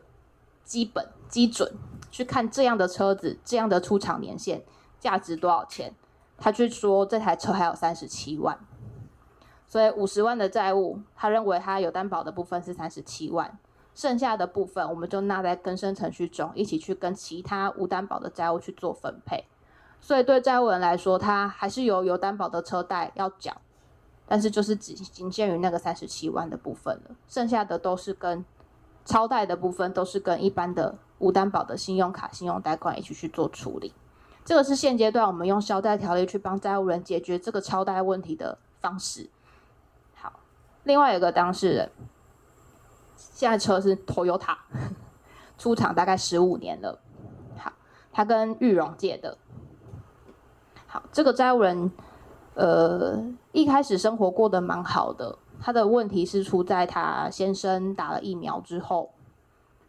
[0.65, 1.07] 基本。
[1.29, 1.71] 基准
[2.09, 4.63] 去看这样的车子，这样的出厂年限，
[4.99, 5.93] 价值多少钱？
[6.39, 8.57] 他去说这台车还有三十七万，
[9.67, 13.59] 所以五十万的债务，他认为他有担保的部分是三十七万，
[13.93, 19.45] 剩下的部分我们就纳在更生程序中，一起去跟其他无担保的债务去做分配。
[20.01, 23.55] 所以对债务人来说，他还是有有担保的车贷要缴，
[24.27, 28.43] 但是就是只仅限于那个三十七万的部分了，剩下的都是跟
[29.05, 30.97] 超贷的部分都是跟一般的。
[31.19, 33.93] 无担保的信用卡、信用贷款一起去做处理，
[34.45, 39.29] 这个是现阶段我们用消贷条例去帮债务人解决这个超贷问题的方式。
[40.15, 40.39] 好，
[40.85, 41.91] 另外有个当事人，
[43.17, 44.55] 现在车是 Toyota，
[45.57, 46.97] 出厂大概十五年了。
[47.57, 47.73] 好，
[48.13, 49.37] 他跟裕荣借的。
[50.91, 51.91] 好，这个债务人，
[52.55, 59.11] 呃，一开始生活过得蛮好的，他的问题是出在他先生打了疫苗之后。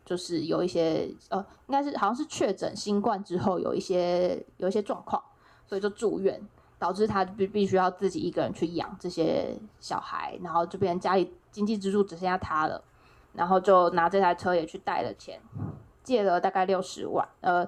[0.03, 5.23] 就是有一些呃，应该是好像是确诊新冠之后有一些有一些状况，
[5.69, 6.41] 所以就住院，
[6.81, 12.83] 导致他必必须要自己一个人去养这些小孩，然后这边家里经济支柱只剩下他了，
[13.35, 15.41] 然后就拿这台车也去贷了钱，
[16.03, 17.65] 借了大概六十万，呃，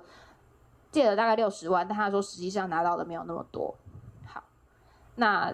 [0.93, 3.75] 借了大概六十万，但他说实际上拿到的没有那么多。
[4.27, 4.45] 好，
[5.17, 5.53] 那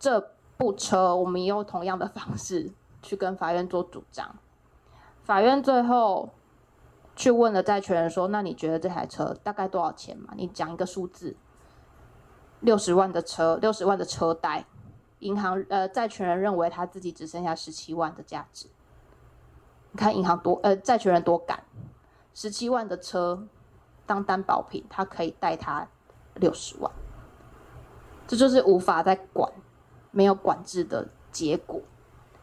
[0.00, 4.34] 这部车我们用同样的方式去跟法院做主张。
[5.22, 6.30] 法院最后
[7.14, 10.32] 去问了债权人说：“那你觉得这台车大概多少钱嘛？
[10.36, 11.36] 你讲一个数字。
[12.60, 14.64] 六十万的车，六十万的车贷，
[15.18, 18.68] 银行呃债权人认为他自己只剩下十七万的价值。
[19.90, 21.64] 你看银行多呃债权人多敢，
[22.32, 23.46] 十七万的车
[24.06, 25.86] 当担保品，他可以贷他
[26.34, 26.90] 六十万，
[28.26, 29.52] 这就是无法再管，
[30.10, 31.80] 没有管制的结果。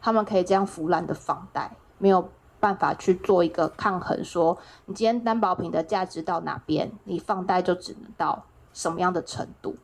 [0.00, 2.28] 他们可以这样腐烂的放贷，没有。”
[2.60, 8.44] 办法去做一个抗衡，说你今天担保品的价值到哪边，你放贷就只能到
[8.74, 9.76] 什么样的程度，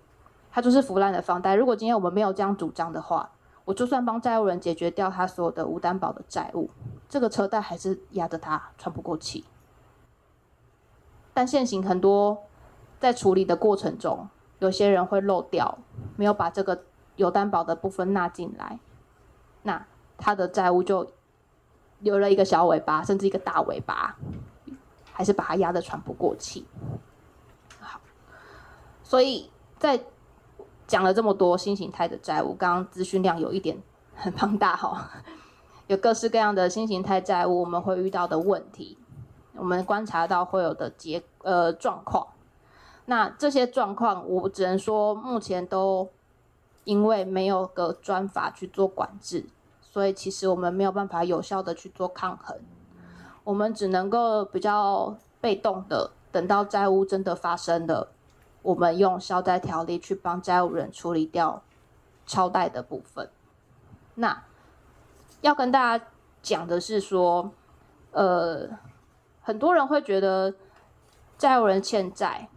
[0.53, 1.55] 它就是腐烂的放贷。
[1.55, 3.31] 如果今天我们没有这样主张的话，
[3.65, 6.69] 我就算帮债务人解决掉他所有的无担保的债务，
[7.09, 9.47] 这个车贷还是压着他喘不过气。
[11.37, 12.45] 但现行很多
[12.99, 14.27] 在处理的过程中，
[14.61, 15.77] 有些人会漏掉，
[16.17, 16.85] 没有把这个
[17.17, 18.79] 有担保的部分纳进来，
[19.65, 19.85] 那
[20.17, 21.07] 他的债务就。
[22.01, 24.19] 留了一个小尾巴，甚至一个大尾巴，
[25.15, 26.67] 还是把它压得喘不过气。
[27.81, 27.99] 好，
[29.03, 29.99] 所以在
[30.87, 33.79] 讲了这么多新型态的债务，刚刚资讯量有一点
[34.15, 35.09] 很庞大哈，
[35.87, 38.99] 有各式各样的新型态债务，我们会遇到的问题，
[39.57, 42.29] 我们观察到会有的结呃状况。
[43.07, 46.11] 那这些状况，我只能说目前都
[46.85, 49.47] 因为没有个专法去做管制。
[49.81, 52.59] 所以其实我们没有办法有效的去做抗衡，
[53.45, 58.09] 我们只能够比较被动的等到债务真的发生了，
[58.61, 61.63] 我们用消债条例去帮债务人处理掉
[62.27, 63.31] 超贷的部分。
[64.17, 64.43] 那
[65.41, 66.05] 要跟大家
[66.43, 67.51] 讲的是说，
[68.11, 68.69] 呃，
[69.47, 70.53] 很多人会觉得
[71.39, 72.49] 债务人欠债，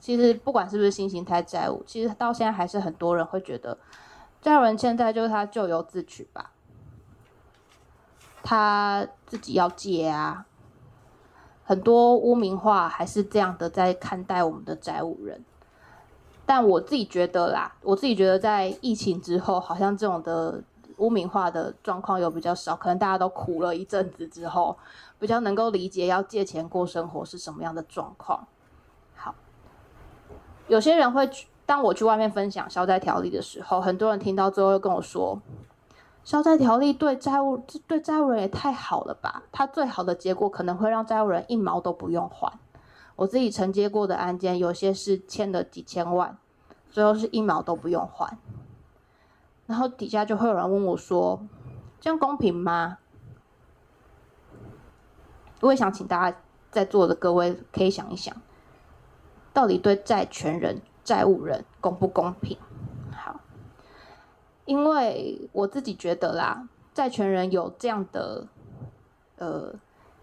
[0.00, 3.78] 其实不管是不是新型态债务，其实到现在还是很多人会觉得
[4.42, 6.50] 债务人欠债就是他咎由自取吧。
[8.42, 10.44] 他自己要借啊，
[11.64, 15.44] 很多污名化还是这样的在看待我们的债务人，
[16.44, 20.64] 但我自己觉得啦，我自己觉得在疫情之后，好像这种的
[20.98, 24.76] 污名化的状况又比较少，可能大家都苦了一阵子之后，
[25.18, 28.46] 比较能够理解要借钱过生活是什么样的状况。
[29.14, 29.34] 好，
[30.68, 31.28] 有些人会
[31.66, 35.40] 当我去外面分享消债条例的时候，很多人听到之后又跟我说。
[36.22, 39.42] 消债条例对债务对债务人也太好了吧？
[39.52, 42.50] 他最好的结果可能会让债务人一毛都不用还。
[43.14, 46.38] 我自己承接过的案件，有些是欠了几千万，
[46.90, 48.38] 最后是一毛都不用还。
[49.66, 51.46] 然后底下就会有人问我说
[52.00, 52.98] ：“这样公平吗？”
[55.60, 56.38] 我也想请大家
[56.70, 58.36] 在座的各位可以想一想，
[59.54, 62.58] 到底对债权人、债务人公不公平？
[63.10, 63.40] 好
[64.66, 68.46] 因为我自己觉得啦，债权人有这样的
[69.36, 69.74] 呃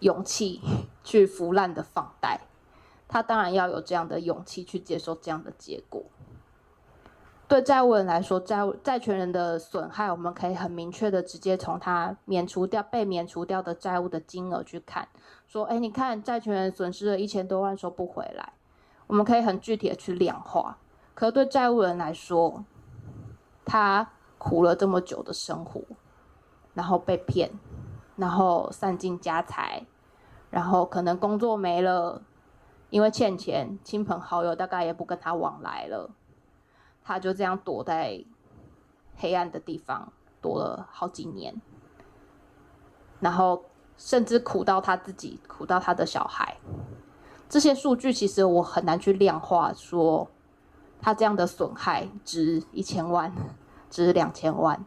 [0.02, 0.62] 勇气
[1.04, 2.42] 去腐烂的放贷，
[3.08, 6.04] 他当然要有这样的勇气去接受这样的结果。
[7.52, 15.06] 对债务人来说，债务债权人的损害，我们可以很明确的直接从他免除掉被免除掉的债务的金额去看，
[15.48, 18.54] 说，哎，你看债权人损失了一千多万收不回来，
[19.06, 20.78] 我们可以很具体的去量化。
[21.14, 22.64] 可是对债务人来说，
[23.66, 25.82] 他苦了这么久的生活，
[26.74, 27.52] 然后被骗，
[28.16, 29.86] 然后散尽家财，
[30.50, 32.22] 然后可能工作没了，
[32.92, 36.10] 因为欠钱，亲朋好友大概也不跟他往来了，
[37.04, 38.24] 他就这样躲在
[39.18, 40.12] 黑暗的地方
[40.42, 41.56] 躲了好几年，
[43.20, 43.66] 然后
[43.98, 46.58] 甚至苦到他自己，苦到他的小孩。
[47.50, 50.30] 这些数据其实我很难去量化，说
[51.02, 53.34] 他这样的损害值一千万。
[53.92, 54.86] 值两千万，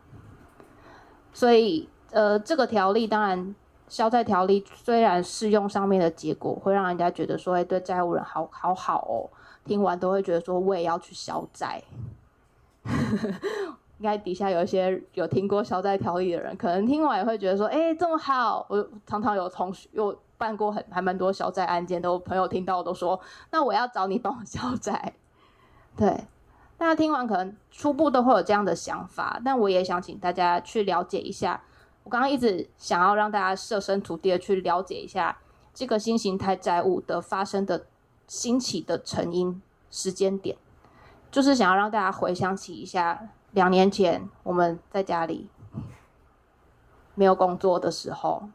[1.35, 3.55] 所以呃，这个条例当然，
[3.88, 9.30] 消债条例虽然适用上面的结果会让人家觉得说，哎，对债务人好好好哦，
[9.64, 11.82] 听完都会觉得说，我也要去消债。
[13.98, 18.66] 应该底下有一些有听过消债条例的人，可能听完也会觉得说，哎，这么好。
[18.68, 23.18] 我常常有同学有办过很还蛮多消债案件，都朋友听到都说，
[23.52, 25.14] 那我要找你帮我消债，
[25.96, 26.24] 对。
[26.76, 31.62] 大家听完可能初步都会有这样的想法，但我也想请大家去了解一下。
[32.04, 35.38] 我刚刚一直想要让大家设身处地的去了解一下
[35.74, 37.86] 这个新形态债务的发生的
[38.28, 40.56] 兴起的成因时间点，
[41.30, 45.48] 就是想要让大家回想起一下两年前我们在家里
[47.14, 48.48] 没有工作的时候，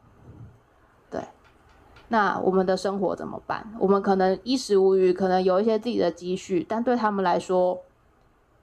[1.10, 1.22] 对，
[2.08, 3.74] 那我们的生活怎么办？
[3.78, 7.80] 我们可能衣食无虞，可能有一些自己的积蓄，但对他们来说。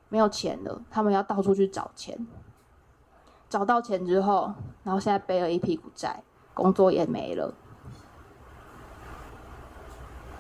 [0.10, 2.18] 没有钱了，他们要到处去找钱。
[3.50, 7.54] 找到钱之后，然后现在背了一屁股债，工作也没了。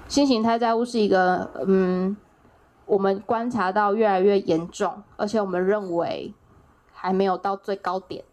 [0.07, 2.15] 新型态债务是一个，嗯，
[2.85, 6.33] 我们观察到越来越严重，而且我们认为
[6.93, 8.23] 还没有到最高点，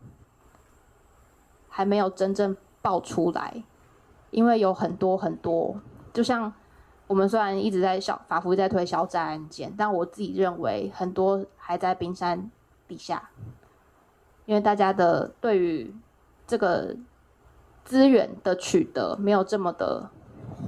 [1.68, 3.62] 还没有真正爆出来，
[4.30, 5.76] 因为有很多很多，
[6.12, 6.52] 就像。
[7.06, 12.50] 我们虽然一直在小法服在推消债案件，但我自己认为很多还在冰山
[12.88, 13.28] 底下，
[14.46, 15.94] 因为大家的对于
[16.46, 16.94] 这个
[17.84, 20.10] 资源的取得没有这么的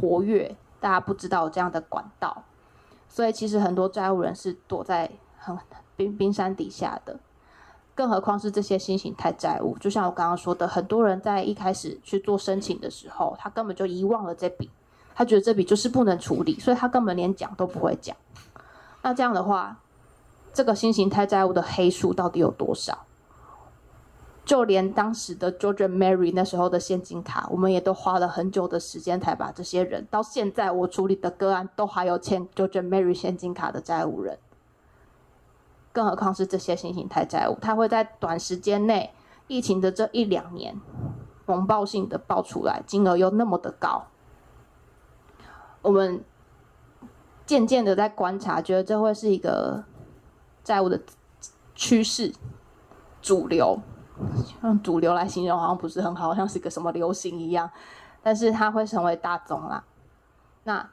[0.01, 2.45] 活跃，大家不知道这样的管道，
[3.09, 5.57] 所以其实很多债务人是躲在很
[5.97, 7.19] 冰冰山底下的，
[7.95, 14.71] 更何况是这些新型态债务，就像我刚刚说的，很多人在一开始去做申请的时候，他根本就遗忘了这笔。
[15.15, 18.15] 他觉得这笔就是不能处理，所以他根本连讲都不会讲。
[19.01, 19.79] 那这样的话，
[20.53, 23.06] 这个新型态债务的黑数到底有多少？
[24.47, 30.07] 就连当时的 George Mary 那时候的现金卡，我们也都花了很久的时间才把这些人。
[30.09, 34.39] 到现在我处理的个案都还有欠 George Mary 现金卡的债务人，
[35.93, 39.13] 更何况是这些新形态债务，他会在短时间内，
[39.49, 40.81] 疫情的这一两年，
[41.45, 44.07] 猛爆性的爆出来，金额又那么的高。
[45.83, 46.25] 我们
[47.45, 49.83] 渐渐的在观察，觉得这会是一个
[50.63, 51.01] 债务的
[51.75, 52.33] 趋势
[53.21, 53.81] 主流，
[54.63, 57.71] 用主流来形容好像不是很好，像是个什么流行一样，
[58.23, 59.85] 但是它会成为大宗啦。
[60.65, 60.89] 那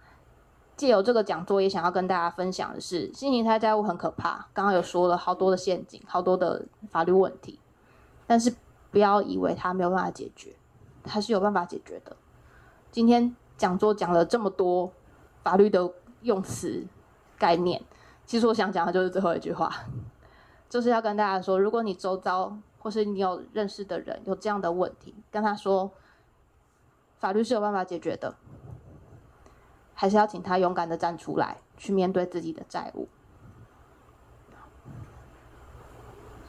[0.76, 7.60] 借由这个讲座，也想要跟大家分享的是，新型态债务很可怕，刚刚有说了好多的陷阱，好多的法律问题，
[8.28, 8.56] 但是
[8.92, 10.56] 不要以为它没有办法解决，
[11.04, 12.16] 它是有办法解决的。
[12.92, 13.36] 今天。
[13.56, 14.92] 讲座讲了这么多
[15.44, 15.90] 法律的
[16.24, 16.86] 用词
[17.38, 17.82] 概念，
[18.26, 19.72] 其实我想讲的就是最后一句话，
[20.68, 25.90] 就是要跟大家说，如果你周遭或是你有认识的人有这样的问题，跟他说，
[27.18, 28.36] 法律是有办法解决的，
[29.94, 33.08] 还是要请他勇敢的站出来，去面对自己的债务。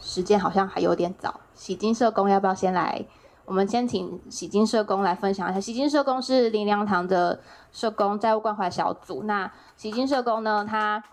[0.00, 3.06] 时间好像还有点早，喜金社工要不要先来？
[3.46, 5.60] 我们先请喜金社工来分享一下。
[5.60, 9.22] 喜金社工是林良堂的社工债务关怀小组。
[9.22, 11.04] 那喜金社工呢，他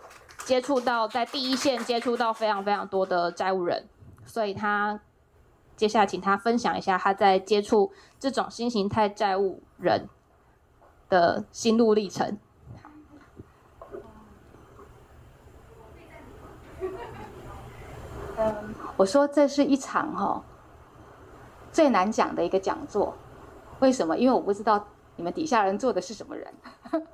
[0.44, 3.86] 接触到在第一线接触到非常非常多的债务人，
[4.24, 4.98] 所以他
[5.76, 10.08] 接下来请他分享一下他在接触这种新形态债务人
[11.08, 12.38] 的心路历程。
[18.96, 20.42] 我说这是一场哈
[21.72, 23.14] 最难讲的一个讲座，
[23.80, 24.16] 为什么？
[24.16, 26.52] 因为我不知道你们底下人坐的是什么人。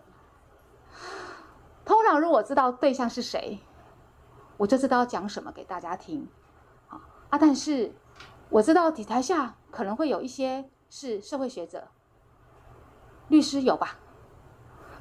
[1.84, 3.58] 通常如果知道对象是谁，
[4.56, 6.28] 我就知道讲什么给大家听。
[6.88, 7.00] 啊，
[7.38, 7.92] 但是
[8.50, 11.88] 我知道底台下可能会有一些是社会学者、
[13.28, 13.98] 律师有吧？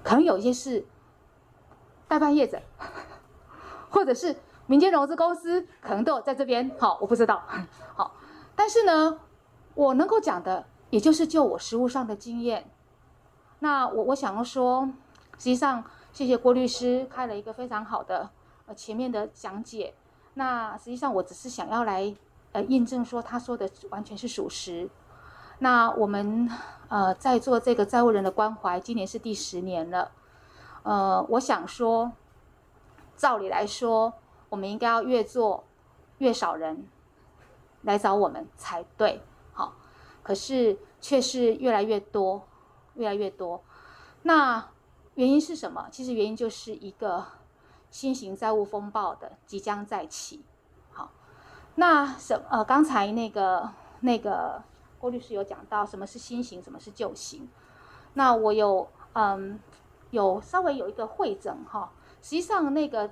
[0.03, 0.85] 可能有一些是
[2.07, 2.61] 代办业者，
[3.89, 4.35] 或者是。
[4.69, 7.41] 民间融资公司可能都有在这边，好，我不知道，
[7.95, 8.17] 好，
[8.53, 9.17] 但是呢，
[9.75, 12.69] 我能够讲的，也就是就我实务上的经验。
[13.59, 14.91] 那我我想要说，
[15.37, 18.29] 实际上，谢谢郭律师开了一个非常好的
[18.65, 19.93] 呃前面的讲解。
[20.33, 22.13] 那实际上，我只是想要来
[22.57, 24.89] 呃印证说他说的完全是属实。
[25.59, 26.49] 那我们
[26.87, 30.11] 呃在做这个债务人的关怀，今年是第十年了。
[30.81, 32.11] 呃，我想说，
[33.15, 34.13] 照理来说。
[34.49, 35.65] 我们应该要越做
[36.19, 36.87] 越少人
[37.81, 39.73] 来找我们才对，好，
[40.23, 42.47] 可是却是越来越多，
[42.93, 43.61] 越来越多。
[44.21, 44.69] 那
[45.15, 45.89] 原因是什么？
[45.91, 47.25] 其实原因就是一个
[47.91, 50.45] 新型债务风暴的即将再起。
[51.77, 53.69] 那什呃，刚才那个
[54.01, 54.61] 那个
[54.99, 57.49] 郭律师有讲到什么是新型，什么是旧型。
[58.13, 59.59] 那我有嗯
[60.11, 63.09] 有稍微有一个会诊哈，实际上那个。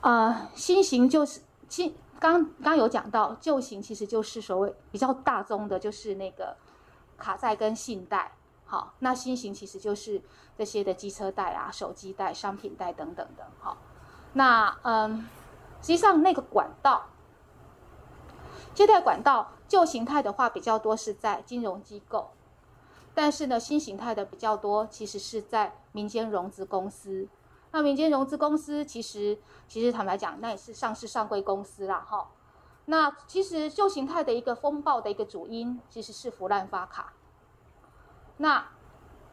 [0.00, 6.56] 呃，新型就是新，刚刚有讲到，旧型其实就是所谓比较大宗的，就是那个
[7.16, 8.30] 卡债跟信贷。
[8.64, 10.22] 好，那新型其实就是
[10.56, 13.48] 这些的机车贷啊、手机贷、商品贷等等的。
[13.58, 13.76] 好，
[14.34, 15.28] 那嗯，
[15.80, 17.06] 实际上那个管道，
[18.78, 22.30] 借贷管道旧形态的话比较多是在金融机构，
[23.12, 27.26] 但是呢，新形态的比较多其实是在民间融资公司。
[27.72, 32.28] 那民间融资公司其实，其实坦白讲，那也是上市上柜公司啦，哈。
[32.84, 37.14] 那其实旧形态的一个风暴的一个主因，其实是腐烂发卡。
[38.36, 38.64] 那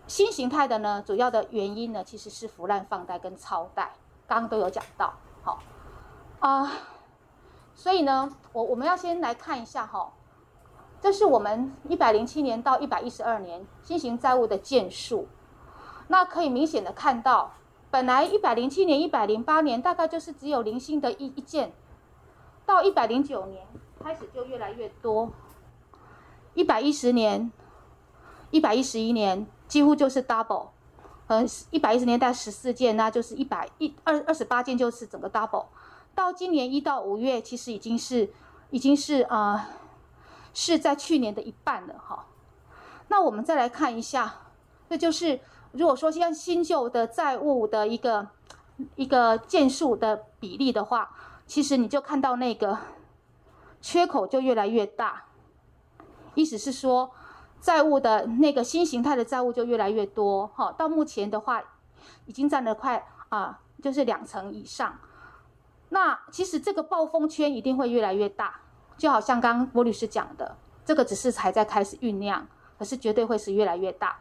[0.08, 3.94] 新形态的呢，主要的原因呢，其实是腐烂放贷跟超贷，
[4.26, 5.60] 刚刚都有讲到，好
[6.40, 6.72] 啊。
[7.76, 10.12] 所以呢，我我们要先来看一下哈，
[11.00, 15.28] 这是我们一百零七年到一百一十二年新型债务的件数，
[16.08, 17.52] 那可以明显的看到。
[17.92, 21.72] 本来一百零七年、一百零八年大概就是只有零星的一一件，
[22.66, 23.66] 到一百零九年
[24.04, 25.32] 开始就越来越多，
[26.56, 27.52] 一百一十年、
[28.52, 30.68] 一百一十一年几乎就是 double，
[31.28, 35.68] 嗯，一百一十年带十四件，那就是一百一二二十八件就是整个 double，
[36.16, 38.32] 到今年一到五月其实已经是
[38.72, 39.68] 已经是啊、
[40.54, 42.26] 是在去年的一半了哈，
[43.10, 44.34] 那我们再来看一下，
[44.90, 45.40] 这就是。
[45.78, 48.26] 如果说像新旧的债务的一个
[48.96, 51.12] 一个件数的比例的话，
[51.46, 52.78] 其实你就看到那个
[53.82, 55.26] 缺口就越来越大，
[56.34, 57.12] 意思是说
[57.60, 61.62] 债务的那个新形态的债务就越来越多，哈，到目前的话
[62.26, 64.98] 已经占了快啊，就是两成以上。
[65.96, 68.60] 那其实这个暴风圈一定会越来越大，
[68.98, 72.46] 就好像刚刚郭律师讲的，这个只是还在开始酝酿，
[72.78, 74.20] 可是绝对会是越来越大。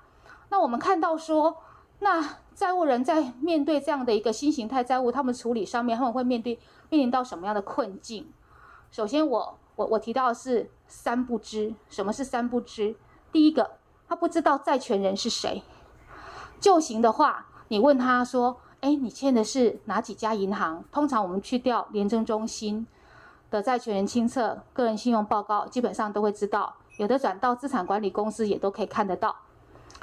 [0.51, 1.57] 那我们看到说，
[1.99, 6.61] 那债务人在面对这样的一个新形态债务，他们处理上面他们会面对
[6.91, 8.33] 面临到什么样的困境？
[8.93, 11.75] 首先我，我我提到的是三不知。
[11.89, 12.95] 什么是三不知？
[13.33, 15.65] 第一个，他不知道债权人是谁。
[16.61, 22.87] 旧型的话，你问他说：“哎，你欠的是哪几家银行？”通常我们去调联征中心
[23.51, 26.75] 的债权人清册、个人信用报告，基本上都会知道。
[26.99, 29.35] 有的转到资产管理公司也都可以看得到。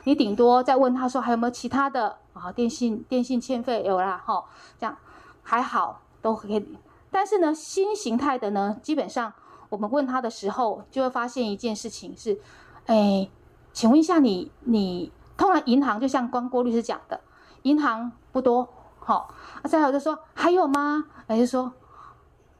[0.05, 2.51] 你顶多再问他说还有没有其他的啊？
[2.51, 4.43] 电信电信欠费有啦，哈，
[4.79, 4.97] 这样
[5.43, 6.77] 还好都可以。
[7.11, 9.31] 但是呢，新形态的呢，基本上
[9.69, 12.39] 我们问他的时候，就会发现一件事情是，
[12.87, 13.29] 哎，
[13.73, 17.21] 请问一下你你通常银行就像关郭律师讲的，
[17.61, 18.67] 银行不多，
[18.99, 19.33] 好，
[19.65, 21.05] 再有就说还有吗？
[21.27, 21.71] 还是说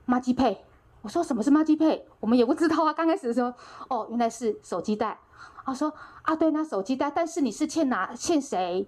[0.06, 0.66] 妈鸡配？
[1.02, 2.08] 我说什么是妈鸡配？
[2.20, 2.94] 我们也不知道啊。
[2.94, 3.54] 刚开始的时候，
[3.90, 5.20] 哦，原来是手机贷。
[5.64, 5.94] 啊，说
[6.24, 8.88] 啊，对，那手机贷，但是你是欠哪欠谁？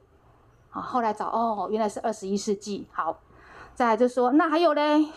[0.71, 2.87] 啊，后来找哦，原来是二十一世纪。
[2.91, 3.19] 好，
[3.73, 5.07] 再来就说那还有嘞，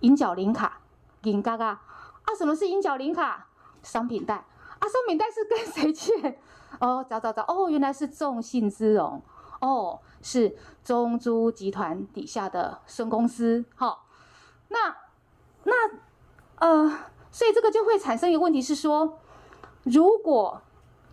[0.00, 0.80] 银角零卡，
[1.22, 3.46] 银嘎嘎啊，什么是银角零卡？
[3.82, 6.38] 商品贷啊，商品贷是跟谁欠？
[6.80, 9.22] 哦，找找找，哦，原来是众信资融，
[9.60, 13.64] 哦，是中租集团底下的孙公司。
[13.76, 14.06] 好，
[14.68, 14.96] 那
[15.62, 15.72] 那
[16.58, 16.98] 呃。
[17.28, 19.18] 所以这个就会产生一个问题是说，
[19.82, 20.62] 如果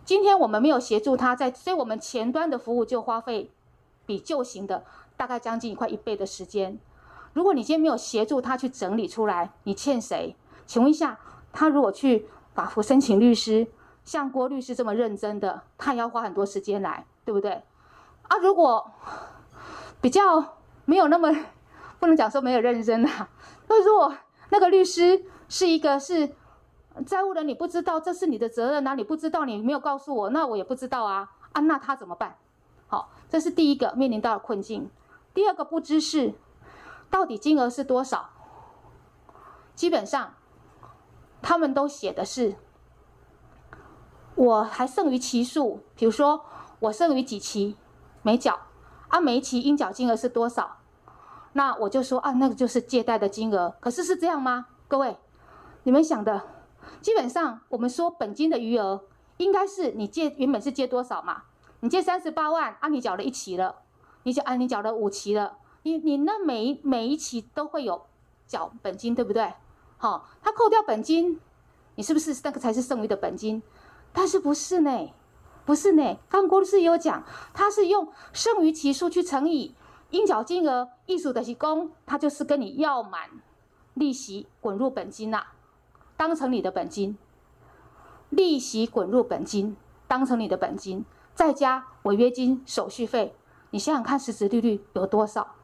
[0.06, 3.50] 今天我们没有协助他在，所以我们前端的服务就花费
[4.06, 4.86] 比旧型的
[5.18, 6.78] 大概将近快一倍的时间。
[7.34, 10.34] 如果你今天没有协助他去整理出来，你欠谁？
[10.64, 11.20] 请问一下，
[11.52, 13.66] 他如果去反复申请律师，
[14.02, 17.62] 像郭律师这么认真的，他也要花很多时间来，对不对？
[18.34, 18.90] 啊，如果
[20.00, 21.32] 比较没有那么，
[22.00, 23.28] 不能讲说没有认真啊，
[23.68, 24.12] 那如果
[24.50, 26.34] 那个律师是一个是
[27.06, 32.36] 债务人，你不知道这是你的责任啊，你不知道你没有告诉我，那我也不知道啊，啊，那他怎么办？
[32.88, 34.90] 好，这是第一个面临到的困境。
[35.32, 36.34] 第二个不知是。
[37.10, 38.30] 到底金额是多少？
[39.76, 40.34] 基本上，
[41.40, 42.56] 他们都写的是，
[44.34, 46.44] 我还剩余期数，比如说
[46.80, 47.76] 我剩余几期
[48.24, 48.58] 没缴，
[49.08, 50.78] 啊，每一期应缴金额是多少？
[51.52, 53.76] 那我就说啊，那个就是借贷的金额。
[53.80, 54.66] 可是是这样吗？
[54.88, 55.18] 各位，
[55.82, 56.42] 你们想的，
[57.02, 59.04] 基本上我们说本金的余额，
[59.36, 61.42] 应该是你借原本是借多少嘛？
[61.80, 63.82] 你借三十八万，啊，你缴了一期了，
[64.22, 65.58] 你缴啊，你缴了五期了。
[65.82, 68.06] 你你那每一每一期都会有
[68.46, 69.52] 缴本金，对不对？
[69.98, 71.38] 好，他扣掉本金，
[71.96, 73.62] 你是不是那个才是剩余的本金？
[74.14, 75.12] 但是不是呢？
[75.64, 76.18] 不是呢。
[76.28, 79.74] 刚郭律师也有讲，他是用剩余期数去乘以
[80.10, 83.30] 应缴金额，意思的是公，他就是跟你要满
[83.94, 85.46] 利息滚入本金呐、
[86.16, 87.16] 当成你的本金，
[88.30, 91.04] 利息滚入本金，当成你的本金，
[91.34, 93.34] 再加违约金、手续费，
[93.70, 95.54] 你想想看，实质利率有多少？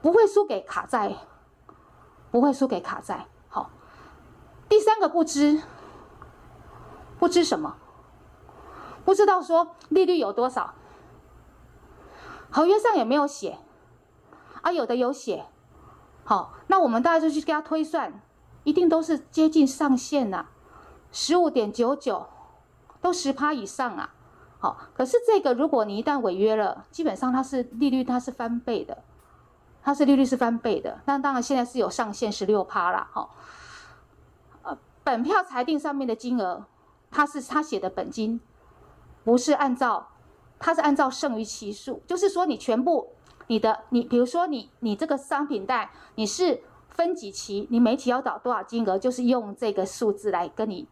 [0.00, 1.16] 不会输给卡债，
[2.30, 3.28] 不会输给卡债。
[3.48, 3.70] 好，
[4.68, 5.62] 第三个不知，
[7.18, 7.76] 不知什么？
[9.04, 10.74] 不知道说利率有多少，
[12.50, 13.58] 合约上也没有写，
[14.62, 15.46] 啊，有的有写。
[16.24, 18.22] 好，那我们大家就去给他推算，
[18.64, 20.46] 一定都是接近上限呐，
[21.10, 22.26] 十五点九九，
[23.00, 24.14] 都十趴以上啊。
[24.58, 29.02] 好，可是这个如果你一旦违约了，基本上它是利率它是翻倍的。
[29.84, 33.28] 它是利率是翻倍的，那当然现在是有上限十六趴啦，哈。
[34.62, 36.66] 呃，本票裁定上面的金额，
[37.10, 38.40] 它是他写的本金，
[39.24, 40.08] 不是按照，
[40.58, 43.10] 它是按照剩余期数，就是说你全部
[43.46, 50.88] 你的你，比如说你你这个商品贷你是分几期，你每期要缴多少金额，就是用这个数字来跟你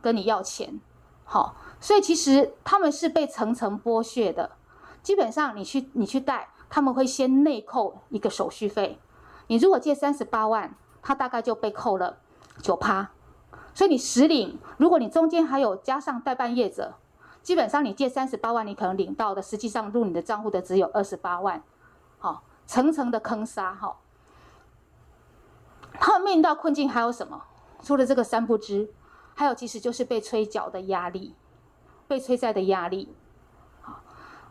[0.00, 0.80] 跟你要钱，
[1.24, 4.52] 好，所以其实他们是被层层剥削的，
[5.02, 6.48] 基本上你去你去贷。
[6.72, 9.00] 他们会先内扣一个手续费，
[9.48, 12.18] 你如果借三十八万，他大概就被扣了
[12.62, 13.10] 九趴，
[13.74, 16.94] 所以你实领，如果你中间还有加上代办业者，
[17.42, 21.62] 基本上你借三十八万，你可能领到的实际上入你的账户的只有二十八万，
[22.18, 23.96] 好，层层的坑杀哈。
[25.94, 27.44] 他们面临到困境还有什么？
[27.82, 28.90] 除了这个三不知，
[29.34, 31.34] 还有其实就是被催缴的压力，
[32.06, 33.14] 被催债的压力。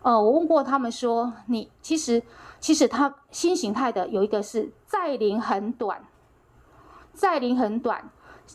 [0.02, 2.24] 呃，我问过他们说，你其实
[2.60, 6.06] 其实他新形态的有一个是债龄很短，
[7.14, 8.10] 债龄很短，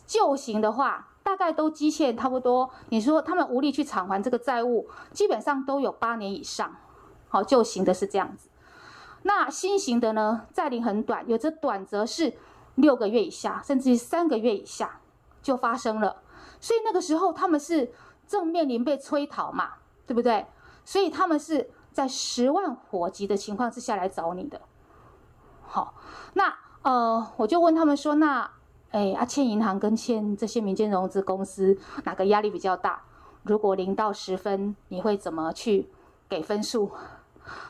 [0.05, 2.69] 旧型的话大概都积欠差不多。
[2.89, 6.75] 你说他们无力去偿还这个债务，基本上都有八年以上。
[7.29, 8.49] 好，旧型的是这样子。
[9.23, 12.33] 那新型的呢，债龄很短，有的短则是
[12.75, 14.99] 六个月以下，甚至于三个月以下
[15.41, 16.21] 就发生了。
[16.61, 17.91] 所以那个时候他们是
[18.27, 19.73] 正面临被催讨嘛，
[20.05, 20.45] 对不对？
[20.83, 24.61] 所以他们是在十万火急的情况之下来找你的。
[25.67, 25.95] 好，
[26.33, 28.49] 那呃，我就问他们说，那
[28.95, 33.01] 哎，啊，欠银行跟欠这些民间融资公司哪个压力比较大？
[33.43, 35.89] 如果零到十分，你会怎么去
[36.29, 36.89] 给分数？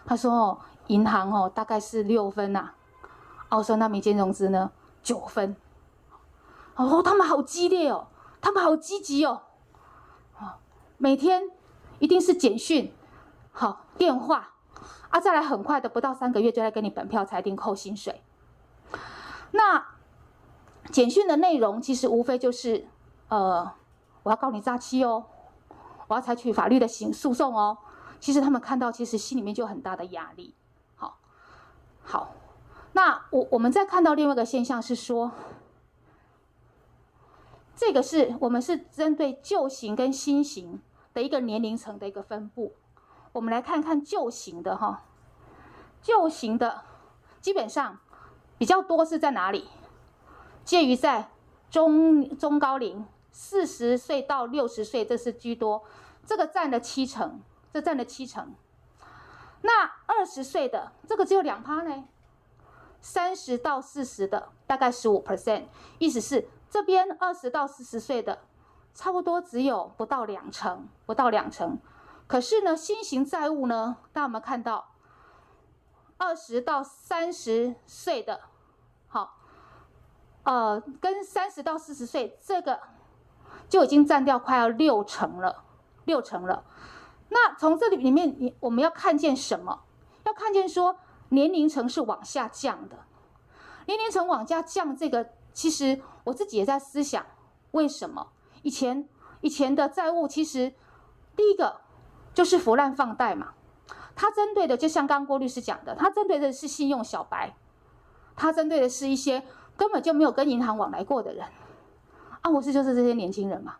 [0.05, 2.69] 他说哦，银行哦大概是六分呐，
[3.49, 4.69] 我说那民间融资呢？
[5.01, 5.55] 九分。
[6.75, 8.05] 哦，他们好激烈哦，
[8.39, 9.41] 他们好积极哦，
[10.99, 11.49] 每天
[11.97, 12.93] 一定是简讯。
[13.51, 14.51] 好，电话
[15.09, 18.21] 啊，再来很快的，不到三个月就来给你本票裁定扣薪水。
[19.49, 19.94] 那
[20.91, 22.87] 简讯的内容其实无非就是，
[23.27, 23.73] 呃，
[24.23, 25.25] 我要告你诈欺哦，
[26.07, 27.77] 我要采取法律的行诉讼哦。
[28.19, 30.55] 其实他们看到，其实心里面就很大的压力。
[30.95, 31.17] 好，
[32.03, 32.33] 好，
[32.93, 35.31] 那我我们再看到另外一个现象是说，
[37.75, 40.81] 这个是我们是针对旧型跟新型
[41.13, 42.73] 的一个年龄层的一个分布。
[43.33, 45.03] 我们来看看旧型的哈，
[46.01, 46.83] 旧型的
[47.41, 47.99] 基本上
[48.57, 49.67] 比较多是在哪里？
[50.65, 51.29] 介于在
[51.69, 55.83] 中中高龄，四十岁到六十岁，这是居多，
[56.25, 57.39] 这个占了七成，
[57.71, 58.53] 这占了七成。
[59.61, 62.03] 那二十岁的这个只有两趴呢，
[62.99, 65.65] 三十到四十的大概十五 percent，
[65.99, 68.39] 意思是这边二十到四十岁的，
[68.93, 71.79] 差不多只有不到两成，不到两成。
[72.27, 74.91] 可是呢，新型债务呢，大家有没有看到？
[76.17, 78.41] 二十到三十岁的，
[79.07, 79.37] 好，
[80.45, 82.79] 呃，跟三十到四十岁这个
[83.67, 85.63] 就已经占掉快要六成了，
[86.05, 86.63] 六成了。
[87.29, 89.81] 那从这里里面，你我们要看见什么？
[90.23, 90.97] 要看见说
[91.29, 92.99] 年龄层是往下降的，
[93.87, 97.25] 年龄层往下降，这个其实我自己也在思想，
[97.71, 98.27] 为什么
[98.61, 99.09] 以前
[99.41, 100.73] 以前的债务其实
[101.35, 101.81] 第一个
[102.33, 103.53] 就是腐烂放贷嘛。
[104.15, 107.55] 他针对的就像刚刚郭律师讲的，他针对的是信用小白，
[108.35, 109.43] 他针对的是一些
[109.77, 111.45] 根本就没有跟银行往来过的人，
[112.41, 113.75] 啊，我是就是这些年轻人嘛，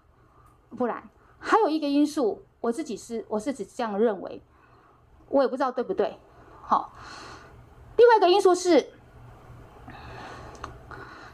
[0.78, 4.42] 不然还有一个因素，我自己是我是只这样认为，
[5.30, 6.20] 我也不知道对不对，
[6.62, 6.94] 好，
[7.98, 8.90] 另外一个因素是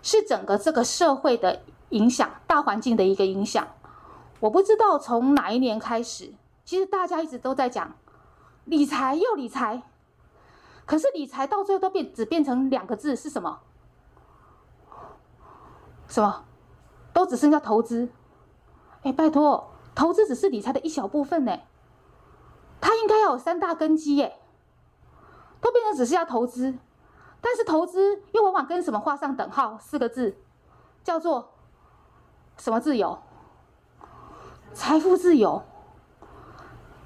[0.02, 3.68] 是整个这个社会的影响，大环境的一个影响，
[4.40, 6.34] 我不知道从哪一年开始，
[6.64, 7.94] 其实大家一直都在讲。
[8.66, 9.82] 理财又理财，
[10.86, 13.60] 可是理财到最后都变只变成两个字是什么？
[16.12, 16.44] 什么？
[17.14, 18.10] 都只剩下投资。
[19.04, 21.58] 哎，拜托，投资只是理财的一小部分呢。
[22.82, 24.38] 它应该要有三大根基耶，
[25.62, 26.78] 都变成只是要投资，
[27.40, 29.78] 但是投资又往往跟什么画上等号？
[29.80, 30.36] 四个字，
[31.02, 31.52] 叫做
[32.58, 33.18] 什么自由？
[34.74, 35.64] 财富自由。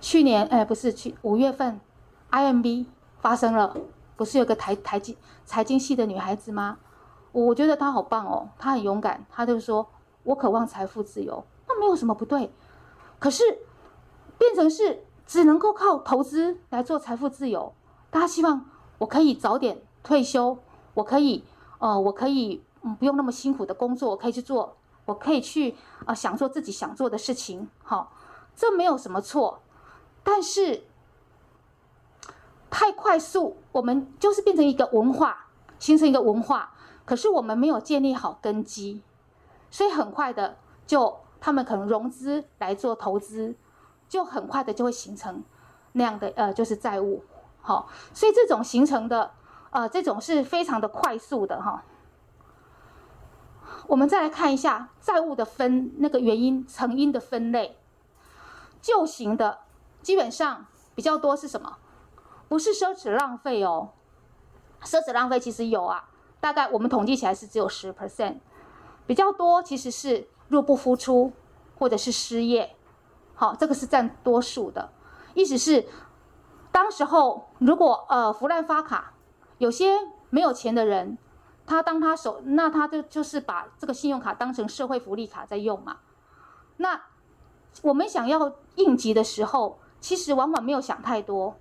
[0.01, 1.80] 去年，哎，不是去五月份
[2.32, 2.88] ，IMB
[3.20, 3.78] 发生了，
[4.16, 6.80] 不是有个台台经财经系的女孩子吗？
[7.43, 9.86] 我觉得他好棒哦，他很勇敢，他就说
[10.23, 12.49] ：“我渴望财富自由。”那没有什么不对，
[13.19, 13.43] 可是
[14.38, 17.73] 变成是只能够靠投资来做财富自由。
[18.09, 18.65] 大家希望
[18.99, 20.57] 我可以早点退休，
[20.93, 21.43] 我可以，
[21.79, 25.71] 呃，我可以，嗯，不用那么辛苦的工作，我可以去做，我可以去
[26.05, 27.67] 啊，呃，想做自己想做的事情。
[27.83, 28.13] 好，
[28.55, 29.59] 这没有什么错。
[30.23, 30.86] 但是
[32.69, 35.47] 太快速，我们就是变成一个文化，
[35.79, 36.71] 形成一个文化。
[37.06, 39.01] 可是我们没有建立好根基，
[39.70, 43.56] 所以很快的就他们可能融资来做投资，
[44.10, 45.43] 就很快的就会形成
[45.93, 47.24] 那样的呃，就是债务。
[47.62, 49.32] 好，所以这种形成的
[49.72, 51.84] 呃，这种是非常的快速的哈。
[53.88, 57.78] 我们再来看一下债务的分那个原因成因的分类，
[58.82, 59.60] 旧型的。
[60.01, 61.78] 基本上比较多是什么？
[62.47, 63.89] 不是奢侈浪费哦，
[64.84, 66.08] 奢侈浪费其实有啊，
[66.45, 68.35] 大概我们统计起来是只有十 percent，
[69.07, 71.33] 比较多其实是入不敷出
[71.75, 72.75] 或者是失业，
[73.33, 74.91] 好，这个是占多数的。
[75.33, 75.87] 意思是，
[76.71, 79.13] 当时候如果呃浮滥发卡，
[79.57, 79.97] 有些
[80.29, 81.17] 没有钱的人，
[81.65, 85.97] 他当他手那他就就是把这个信用卡当成社会福利卡在用嘛。
[86.77, 87.01] 那
[87.81, 89.79] 我们想要应急的时候。
[90.01, 91.55] 其实往往没有想太多，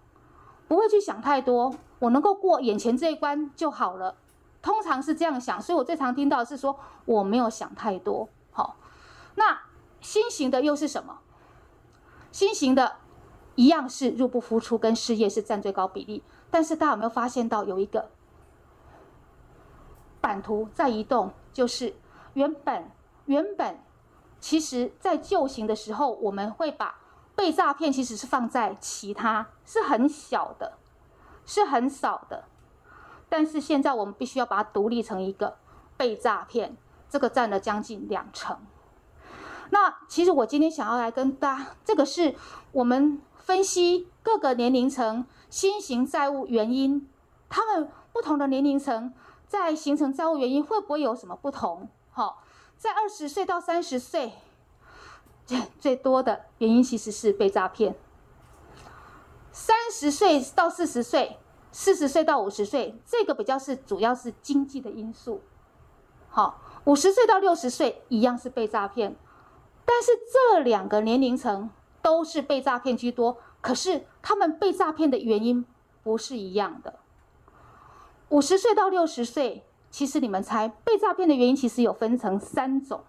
[0.69, 4.17] 不会去想太多，我能够过眼前这一关就好了。
[4.65, 8.27] 通常是这样想，所以我最常听到是说我没有想太多。
[8.51, 8.77] 好，
[9.35, 9.61] 那
[10.01, 11.19] 新型的又是什么？
[12.33, 12.97] 新型的
[13.57, 18.09] 一样是入不敷出跟失业是占最高比例，但是大家有没有发现到有一个
[20.23, 21.35] 版图在移动？
[21.53, 21.95] 就是
[22.33, 22.91] 原本
[23.27, 23.79] 原本
[24.41, 26.99] 其实在旧型的时候，我们会把
[27.37, 30.79] 被诈骗其实是放在其他，是很小的，
[31.45, 32.45] 是很少的，
[33.37, 35.57] 但是现在我们必须要把它独立成一个
[35.97, 36.77] 被诈骗，
[37.11, 38.57] 这个占了将近两成。
[39.71, 42.37] 那其实我今天想要来跟大家，这个是
[42.71, 47.11] 我们分析各个年龄层新型债务原因，
[47.49, 49.13] 他们不同的年龄层
[49.49, 51.89] 在形成债务原因会不会有什么不同？
[52.13, 52.45] 好，
[52.79, 54.35] 在二十岁到三十岁。
[55.81, 57.97] 最多的原因其实是被诈骗。
[59.51, 61.39] 三十岁到四十岁，
[61.75, 65.41] 四十岁到五十岁，这个比较是主要是经济的因素。
[66.29, 69.17] 好，五十岁到六十岁一样是被诈骗，
[69.85, 71.69] 但是这两个年龄层
[72.01, 73.39] 都是被诈骗居多。
[73.61, 75.67] 可是他们被诈骗的原因
[76.05, 77.01] 不是一样的。
[78.29, 83.03] 五十岁到六十岁，其实你们猜被诈骗的原因其实有分成三种。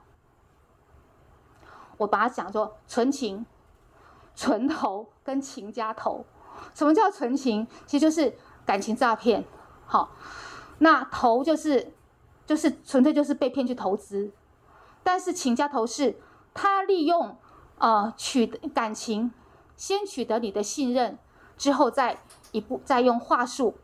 [1.98, 3.46] 我把它讲做纯情、
[4.36, 6.26] 纯投跟情加投。
[6.74, 7.68] 什么叫纯情？
[7.86, 8.34] 其实就是
[8.66, 9.46] 感情诈骗。
[9.86, 10.12] 好，
[10.80, 11.94] 那投就是
[12.46, 14.32] 就是纯粹就是被骗去投资。
[15.04, 16.20] 但是情家投是
[16.54, 17.38] 他利用
[17.78, 19.32] 呃取得感情，
[19.76, 21.18] 先取得你的信任，
[21.58, 23.76] 之后再一步再用话术，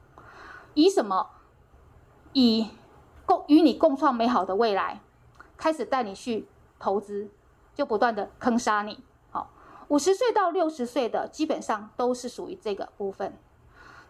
[0.74, 1.30] 以什么？
[2.34, 2.70] 以
[3.26, 5.02] 共与你共创美好的未来。
[5.58, 6.48] 开始带你去
[6.80, 7.30] 投资，
[7.76, 9.04] 就不断的坑杀你。
[9.30, 9.52] 好，
[9.90, 13.38] 五十岁到六十岁的基本上都是属于这个部分，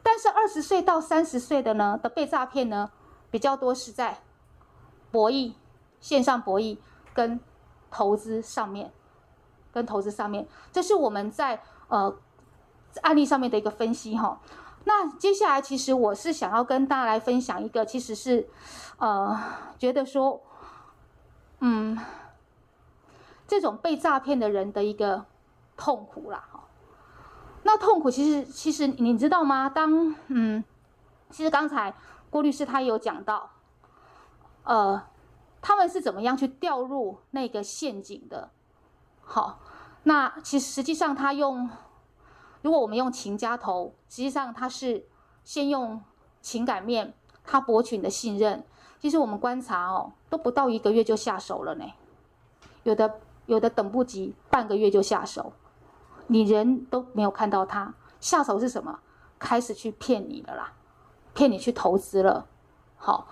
[0.03, 2.91] 但是二十岁到三十岁的呢的被诈骗呢
[3.29, 4.19] 比较多是在
[5.11, 5.53] 博弈、
[5.99, 6.77] 线上博弈
[7.13, 7.39] 跟
[7.89, 8.91] 投资上面，
[9.71, 12.17] 跟投资上面，这是我们在呃
[13.01, 14.39] 案例上面的一个分析哈。
[14.83, 18.49] 那接下来其实我是想要跟大家来分享一个，其实是
[18.97, 19.39] 呃
[19.77, 20.41] 觉得说，
[21.59, 21.97] 嗯，
[23.47, 25.25] 这种被诈骗的人的一个
[25.77, 26.45] 痛苦啦。
[27.71, 29.69] 那痛苦其实其实你知道吗？
[29.69, 30.61] 当嗯，
[31.29, 31.93] 其实刚才
[32.29, 33.51] 郭律师他也有讲到，
[34.63, 35.01] 呃。
[35.63, 38.49] 他们是怎么样去掉入那个陷阱的？
[39.21, 39.59] 好，
[40.01, 41.69] 那其实实际上他用，
[42.63, 45.05] 如果我们用情加投，实际上他是
[45.43, 46.01] 先用
[46.41, 47.13] 情感面，
[47.45, 48.63] 他博取你的信任。
[48.99, 51.85] 其实我们观察哦，都不到一个月就下手了呢，
[52.81, 55.53] 有的有的等不及半个月就下手，
[56.31, 58.99] 你人都没有看到他下手是什么？
[59.37, 60.73] 开始去骗你了啦，
[61.33, 62.47] 骗你去投资了。
[62.95, 63.27] 好，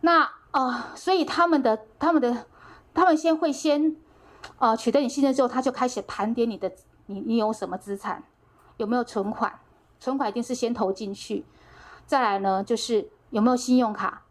[0.00, 0.30] 那。
[0.52, 2.46] 啊、呃，所以他们的、他们的、
[2.94, 3.94] 他们先会先，
[4.58, 6.72] 呃，取得你信任之后，他就开始盘点你的，
[7.06, 8.24] 你你有什么资产，
[8.78, 9.60] 有没有存款？
[10.00, 11.44] 存款一定是先投进去，
[12.06, 14.22] 再来呢，就是有没有信用卡，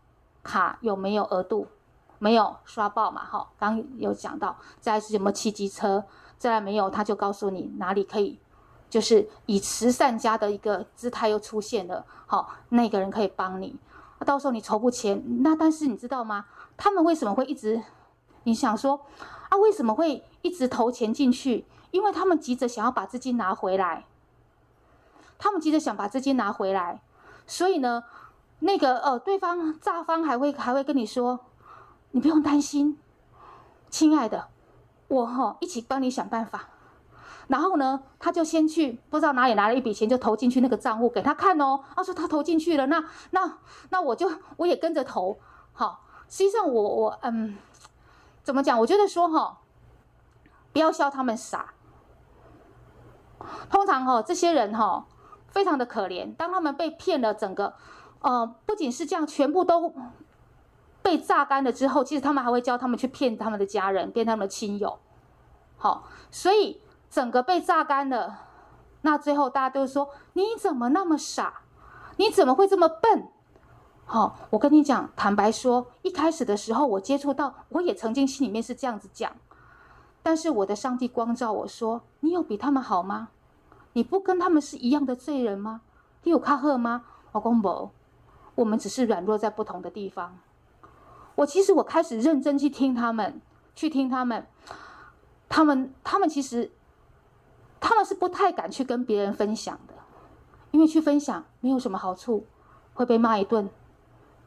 [0.41, 1.67] 卡有没有额度，
[2.17, 3.23] 没有刷爆嘛？
[3.23, 6.03] 哈，刚有讲到，再来是有没有骑机车，
[6.37, 8.39] 再来没有，他就告诉你哪里可以，
[8.89, 13.75] 就是以慈善家的一个姿态又出现了，好，那个人可以帮你。
[14.25, 16.45] 到时候你筹不钱，那但是你知道吗？
[16.77, 17.81] 他们为什么会一直？
[18.43, 19.01] 你想说
[19.49, 21.65] 啊，为什么会一直投钱进去？
[21.91, 24.05] 因为他们急着想要把资金拿回来。
[25.37, 27.01] 他们急着想把资金拿回来，
[27.45, 28.03] 所以呢，
[28.59, 31.41] 那个呃，对方诈方还会还会跟你说，
[32.11, 32.97] 你不用担心，
[33.89, 34.47] 亲爱的，
[35.07, 36.69] 我哈、哦、一起帮你想办法。
[37.47, 41.81] 然后呢，他就先去不知道哪里拿了一笔钱，就投进去那个账户给他看哦。
[41.95, 45.37] 他说他投进去了，那那那我就我也跟着投。
[45.71, 47.55] 好，实际上我我嗯，
[48.41, 48.79] 怎么讲？
[48.79, 49.59] 我觉得说哈，
[50.73, 51.73] 不要笑他们傻。
[53.69, 55.05] 通常哈，这些人哈
[55.47, 56.35] 非常的可怜。
[56.35, 57.75] 当他们被骗了，整个
[58.21, 59.93] 呃不仅是这样，全部都
[61.05, 64.97] 被榨干了之后，其实他们还会教他们去骗他们的家人，骗他们的亲友。
[65.77, 66.81] 好，所以。
[67.07, 68.39] 整个被榨干了，
[69.03, 71.61] 那最后大家都说：“你怎么那么傻？
[72.17, 73.29] 你怎么会这么笨？”
[74.03, 79.31] 好、我跟你讲，坦白说，一开始的时候我接触到，我也曾经心里面是这样子讲，
[80.21, 83.29] 但是我的上帝光照我说：“你有比他们好吗？
[83.93, 85.81] 你不跟他们是一样的罪人吗？
[86.23, 87.91] 你有卡赫吗？”我公伯，
[88.55, 90.37] 我们只是软弱在不同的地方。
[91.35, 93.41] 我其实我开始认真去听他们，
[93.75, 94.47] 去听他们，
[95.47, 96.71] 他们他们其实。
[97.77, 99.93] 他们是不太敢去跟别人分享的，
[100.71, 102.47] 因为去分享没有什么好处，
[102.95, 103.69] 会被骂一顿。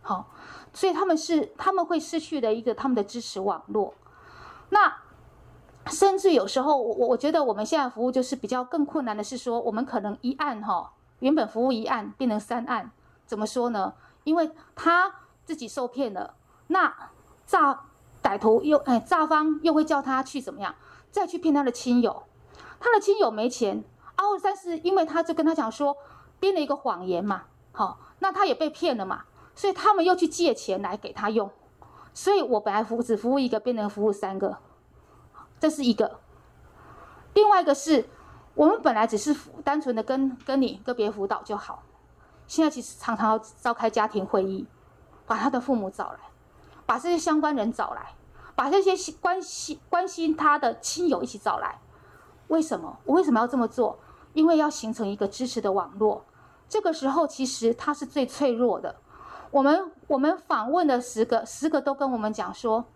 [0.03, 0.31] 好，
[0.73, 3.95] 所以他们是他们会失去的一个他们的支持网络。
[4.71, 4.97] 那
[5.87, 12.91] 甚至有时候，我我觉得我们现在服务就是比较更困难的是说，我们可能一案哈，原本服务一案变成三案，
[13.25, 13.95] 怎么说呢？
[14.25, 15.15] 因为他
[15.45, 16.35] 自己受骗了，
[16.69, 17.11] 那
[17.45, 17.85] 诈
[18.23, 20.75] 歹徒又哎诈方又会叫他去怎么样，
[21.11, 22.23] 再去骗他的亲友。
[22.81, 23.83] 他的亲友没钱
[24.15, 25.97] 啊，但是因为他就跟他讲说，
[26.39, 27.43] 编了一个谎言嘛，
[27.73, 31.51] 好，那他也被骗了嘛，所以他们又去借钱来给他用，
[32.15, 34.59] 所以我本来服只服务一个，变成服务三个，
[35.59, 36.21] 这是一个。
[37.35, 38.09] 另外一个是，
[38.55, 41.83] 我们本来只是单纯的跟跟你个别辅导就好，
[42.47, 44.67] 现在其实常常要召开家庭会议，
[45.27, 46.19] 把他的父母找来，
[46.89, 48.15] 把这些相关人找来，
[48.55, 51.81] 把这些关心关心他的亲友一起找来。
[52.47, 52.99] 为什么？
[53.05, 53.99] 我为什么要这么做？
[54.33, 56.25] 因为要形成一个支持的网络。
[56.67, 58.97] 这个时候，其实他是最脆弱的。
[59.51, 62.87] 我们我们访问了十个，十个都跟我们讲说：“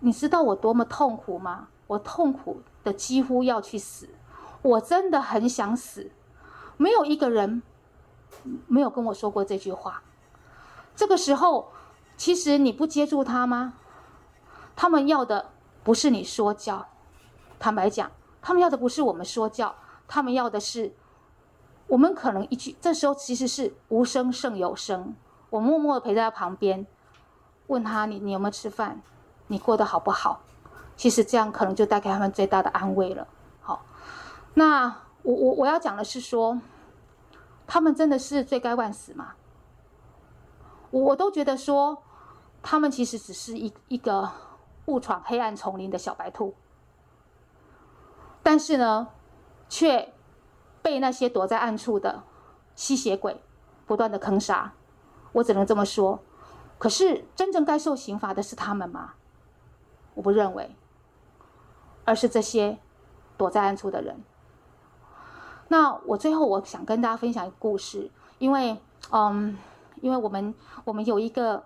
[0.00, 1.68] 你知道我多么痛苦吗？
[1.88, 4.08] 我痛苦的几乎要去死，
[4.62, 6.10] 我真的很想死。”
[6.78, 7.62] 没有一个人
[8.66, 10.02] 没有跟我说过这句话。
[10.96, 11.70] 这个时候，
[12.16, 13.74] 其实你不接住他吗？
[14.74, 15.50] 他们要的
[15.82, 16.88] 不是你说教，
[17.58, 18.10] 坦白讲。
[18.40, 19.76] 他们要的不是我们说教，
[20.08, 20.92] 他们要的是，
[21.86, 25.14] 我们可能一句，这时候其实是无声胜有声，
[25.48, 26.84] 我默默的陪在他旁边，
[27.68, 29.00] 问他你你有没有吃饭，
[29.46, 30.40] 你过得好不好？
[30.96, 33.28] 其实这样可能就带给他们最大的安慰了。
[33.60, 33.84] 好，
[34.54, 34.86] 那
[35.22, 36.60] 我我我要讲的是说，
[37.68, 39.34] 他们真的是罪该万死吗？
[40.92, 42.04] 我都觉得说，
[42.62, 44.30] 他们其实只是一一个
[44.86, 46.54] 误闯黑暗丛林的小白兔，
[48.42, 49.08] 但是呢，
[49.68, 50.12] 却
[50.80, 52.22] 被那些躲在暗处的
[52.76, 53.42] 吸血鬼
[53.86, 54.74] 不断的坑杀。
[55.32, 56.20] 我只能这么说。
[56.78, 59.14] 可是真正该受刑罚的是他们吗？
[60.14, 60.74] 我不认为，
[62.04, 62.78] 而是这些
[63.38, 64.22] 躲在暗处的人。
[65.68, 68.78] 那我最后我想跟大家分享一个故事，因为
[69.10, 69.56] 嗯，
[70.02, 71.64] 因为我们我们有一个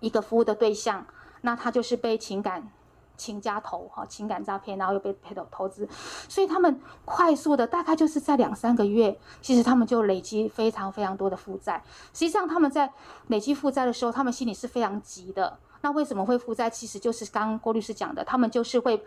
[0.00, 1.06] 一个服务的对象，
[1.42, 2.68] 那他就是被情感
[3.16, 5.88] 情家投哈情感诈骗，然后又被骗到投资，
[6.28, 11.84] 所以他们快速的大概就是在两三个月，其实他们就累积非常非常多的负债。
[12.12, 12.90] 实际上他们在
[13.28, 15.58] 累积负债的时候，他们心里是非常急的。
[15.82, 16.70] 那为什么会负债？
[16.70, 19.04] 其实就是刚刚郭律师讲的，他们就是会，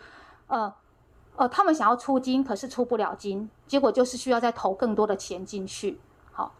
[0.47, 0.73] 呃
[1.37, 5.99] 呃，他们想要出金，可是出不了金，结果就是需要再投更多的钱进去。
[6.31, 6.53] 好，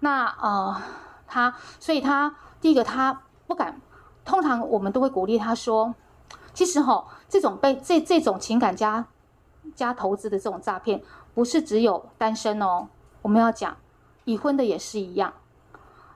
[0.00, 0.80] 那呃
[1.26, 3.80] 他，所以他第一个他不敢，
[4.24, 5.94] 通常我们都会鼓励他说。
[6.52, 9.06] 其实哈、这种被这这种情感加
[9.74, 11.02] 加投资的这种诈骗，
[11.34, 12.88] 不是只有单身哦。
[13.20, 13.76] 我们要讲，
[14.24, 15.34] 已婚的也是一样。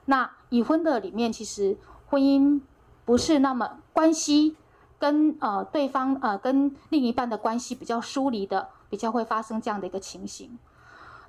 [0.05, 1.77] 那已婚的里面，其实
[2.09, 2.59] 婚姻
[3.05, 4.57] 不是那么关系
[4.97, 10.57] 跟呃对方呃跟另一半的关系比较疏离的，比较会发生这样的一个情形。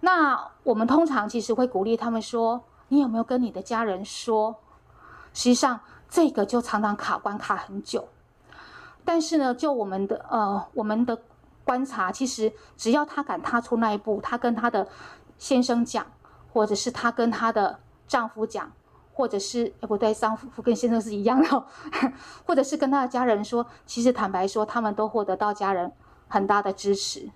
[0.01, 4.57] 那我们通常其实会鼓励他们说：“你有没有跟你的家人说？”
[5.33, 5.81] 实际上，
[6.11, 8.07] 这个就常常卡关卡很久。
[9.03, 11.23] 但是呢，就我们的呃，我们的
[11.65, 14.87] 观察，其实只要他敢踏出那一步，他跟他的
[15.39, 16.05] 先生讲，
[16.53, 18.71] 或者是他跟他的丈夫讲，
[19.15, 21.67] 或者是哎不对，丈夫跟先生是一样的，
[22.47, 25.91] 或者是跟他的家人说，其实坦白说，他们都获得到家人
[26.29, 27.31] 很大的支持，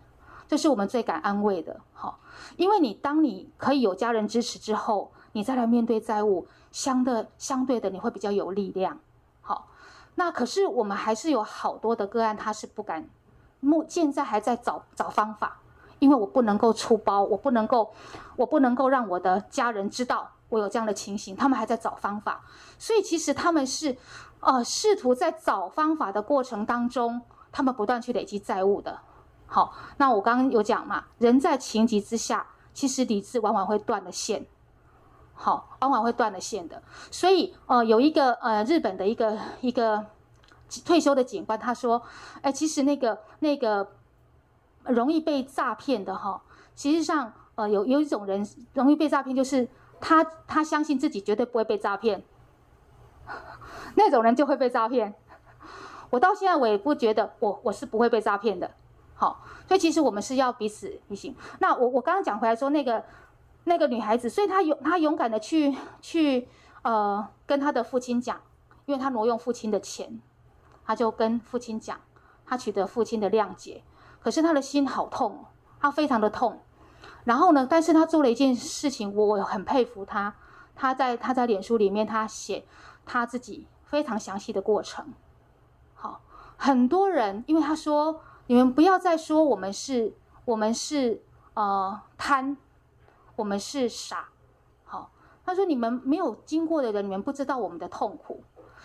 [0.47, 1.81] 这是我们最感安慰的。
[1.95, 2.21] 好，
[2.59, 8.99] 因为你当你可以有家人支持之后，你再来面对债务，相对相对的你会比较有力量。
[9.43, 9.69] 好
[10.15, 13.07] 那可是我们还是有好多的个案，他是不敢，
[13.61, 15.59] 目现在还在找找方法，
[15.99, 17.93] 因为我不能够出包，我不能够，
[18.37, 22.43] 我不能够让我的家人知道我有这样的情形，他们还在找方法，
[22.79, 23.95] 所以其实他们是，
[24.41, 27.21] 呃，试图在找方法的过程当中，
[27.53, 29.01] 他们不断去累积债务的。
[29.47, 34.47] 好，那我刚刚有讲嘛，人在情急之下，其实理智往往会断了线。
[35.39, 36.83] 好，往往会断了线的。
[37.11, 40.07] 所以，呃，有一个呃，日本的一个一个
[40.85, 42.03] 退休的警官，他说，
[42.41, 43.87] 哎，其实那个那个
[44.85, 46.41] 容易被诈骗的哈，
[46.75, 49.69] 其实上，呃，有有一种人容易被诈骗，就是
[50.01, 52.25] 他他相信自己绝对不会被诈骗，
[53.95, 55.15] 那种人就会被诈骗。
[56.09, 58.71] 我到现在我也不觉得我我是不会被诈骗的。
[59.15, 61.37] 好，所以其实我们是要彼此提醒。
[61.59, 63.05] 那我我刚刚讲回来说那个。
[63.69, 66.49] 那个女孩子，所以她勇，她勇敢的去去，
[66.83, 68.41] 呃，跟她的父亲讲，
[68.85, 70.21] 因为她挪用父亲的钱，
[70.85, 72.01] 她就跟父亲讲，
[72.47, 73.83] 她取得父亲的谅解，
[74.21, 75.45] 可是她的心好痛，
[75.81, 76.61] 她非常的痛。
[77.25, 80.37] 然后呢，但是她做了一件事情，我很佩服她。
[80.77, 82.65] 她在她在脸书里面，她写
[83.05, 85.13] 她自己非常详细的过程。
[85.95, 86.21] 好，
[86.57, 90.15] 很多人因为她说，你们不要再说我们是，
[90.45, 92.57] 我们是呃贪。
[93.37, 94.31] 我们是傻，
[94.85, 95.11] 好，
[95.45, 98.43] 他说你们没有经过的人，你们不知道我们的痛苦，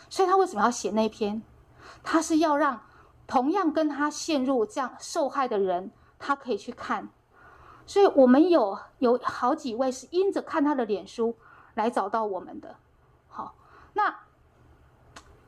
[0.09, 1.41] 所以他为什么要写那篇？
[2.03, 2.81] 他是要让
[3.25, 7.09] 同样跟他陷入这样受害的人，他可以去看。
[7.85, 11.35] 所以我们有有好几位是因着看他的脸书
[11.73, 12.75] 来找到我们的，
[13.27, 13.55] 好，
[13.93, 14.19] 那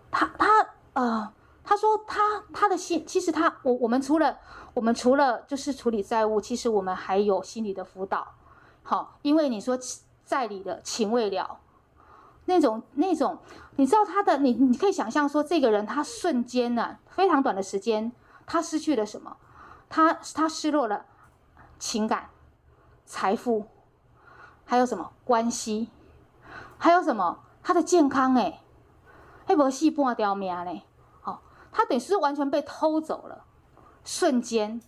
[0.09, 1.33] 他他呃，
[1.63, 4.39] 他说他他的心，其实他我我们除了
[4.73, 8.35] 我们除了就是处理债务，其实我们还有心理的辅导。
[8.83, 9.79] 好，因为你说
[10.25, 11.59] 在理的情未了，
[12.45, 13.39] 那种那种，
[13.77, 18.11] 你知道他的，你你可以想象说，这个人他瞬间呢、非常短的时间，
[18.45, 19.37] 他失去了什么？
[19.89, 21.05] 他他失落了
[21.79, 22.29] 情感、
[23.05, 23.67] 财富，
[24.65, 25.89] 还有什么关系？
[26.77, 27.39] 还有什么？
[27.63, 28.59] 他的健康哎，
[29.45, 30.83] 黑伯细半条命嘞，
[31.21, 33.45] 好，他等于是完全被偷走了，
[34.03, 34.81] 瞬间，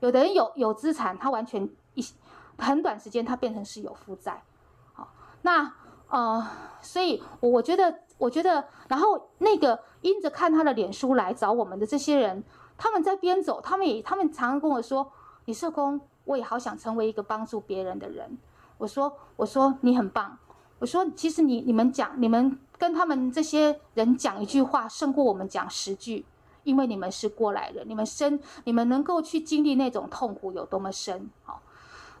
[0.00, 1.70] 有的人有有资产，他完全。
[2.58, 4.42] 很短时间，他变成是有负债，
[4.92, 5.08] 好，
[5.42, 5.72] 那
[6.08, 6.46] 呃，
[6.80, 12.42] 所以我我觉得，我觉得，然后那个因着看他的脸书来找我们的这些人，
[12.76, 15.12] 他们在边走，他们也，他们常常跟我说
[15.44, 18.38] ：“李社工，我也好想成为一个帮助别人的人。”
[18.78, 20.38] 我说：“我说你很棒。”
[20.80, 26.24] 我说：“其实你你们讲，你们跟他们这些人讲一句话，胜过我们讲十句，
[26.64, 31.60] 因为你们是过来人，你们深，你们能够去经历那种痛苦有多么深，好。”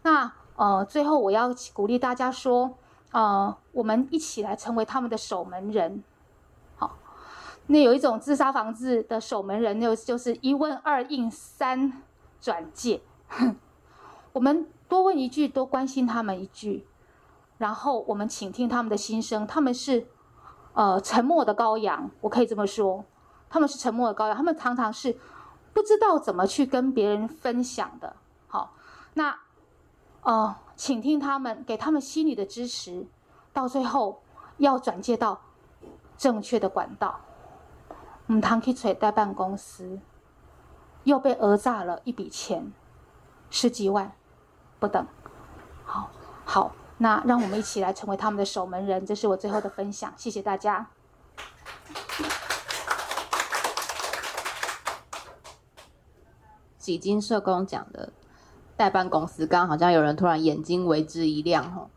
[0.02, 2.76] 那呃，最后我要鼓励大家说，
[3.12, 6.02] 呃，我们一起来成为他们的守门人，
[6.76, 6.96] 好。
[7.66, 12.02] 那有一种自杀防治的守门人，就就是一问二应三
[12.40, 13.02] 转介。
[14.32, 16.86] 我们多问一句，多关心他们一句，
[17.58, 19.46] 然后我们倾听他们的心声。
[19.46, 20.06] 他们是
[20.72, 23.04] 呃沉默的羔羊，我可以这么说，
[23.50, 24.36] 他们是沉默的羔羊。
[24.36, 25.18] 他们常常是
[25.74, 28.16] 不知道怎么去跟别人分享的。
[28.46, 28.72] 好，
[29.14, 29.38] 那
[30.28, 33.06] 呃倾听他们，给他们心理的支持，
[33.50, 34.22] 到最后
[34.58, 35.40] 要转介到
[36.18, 37.20] 正确的管道。
[38.26, 39.98] 唔通去找代办公司，
[41.04, 42.70] 又被讹诈了一笔钱，
[43.48, 44.12] 十几万
[44.78, 45.06] 不等。
[45.86, 46.10] 好，
[46.44, 49.06] 好，那让我们一起来成为他们的守门人。
[49.06, 50.90] 这是我最后的分享，谢谢大家。
[56.76, 58.12] 喜金社工讲的
[58.78, 61.90] 代办公司，刚刚好像有人突然眼睛为之一亮吼，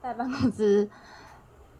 [0.00, 0.88] 代办公司。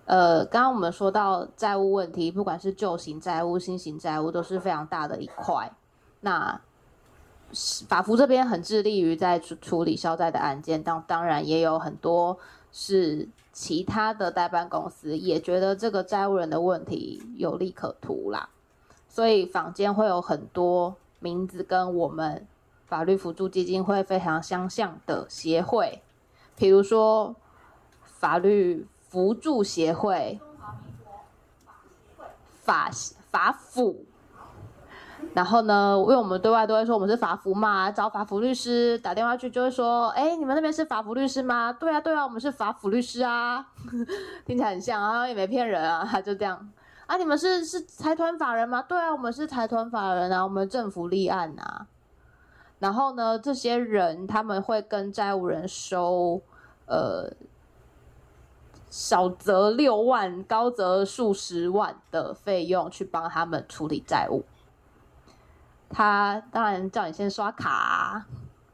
[0.04, 5.72] 呃，刚刚我们说到债务问题，不管是旧型债务、新型债务，都是非常大的一块。
[6.20, 6.60] 那
[7.88, 12.38] 法服这边很致力于在处处理消债的案件，当当然也有很多
[12.70, 18.50] 是其他的代办公司也觉得这个债务人的问题有利可图啦，
[19.08, 22.46] 所以坊间会有很多名字跟我们
[22.90, 26.02] 法律扶助基金会非常相像的协会，
[26.56, 27.34] 比如说
[28.04, 28.86] 法律。
[29.10, 30.38] 扶助协会，
[32.62, 32.88] 法
[33.28, 34.04] 法辅，
[35.34, 41.72] 然后呢，因为我们对外都会说我们是法扶嘛，找法扶律师打电话去就会说，哎，你们那边是法扶律师吗？
[41.72, 43.66] 对啊，对啊，我们是法辅律师啊，
[44.46, 46.70] 听起来很像啊，也没骗人啊，他就这样
[47.06, 48.80] 啊，你们是是财团法人吗？
[48.80, 51.84] 对啊，我们是财团法人啊，我们政府立案啊，
[52.80, 56.42] 然后呢，这些人他们会跟债务人收，
[56.86, 57.32] 呃。
[58.92, 64.44] 少则六万，高则数十万的费用去帮他们处理债务。
[65.88, 68.26] 他当然叫你先刷卡，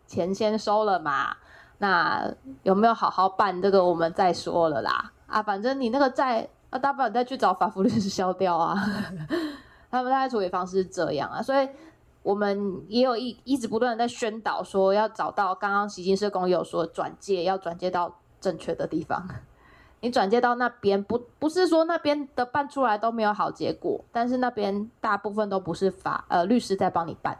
[0.06, 1.36] 钱先收了嘛。
[1.76, 2.32] 那
[2.62, 5.12] 有没有好好办这个，我们再说了啦。
[5.26, 8.74] 啊，反正你那个债，啊，大不了再去找法扶律师消掉啊。
[9.92, 11.68] 他们大概处理方式是这样啊，所以
[12.26, 19.28] 我们也有一一直不断的在宣导说，要找到刚刚习近社工有说转介，要转介到正确的地方。
[20.00, 27.38] 你转接到那边，不不是说那边的办出来都没有好结果，但是那边大部分都不是法呃律师在帮你办，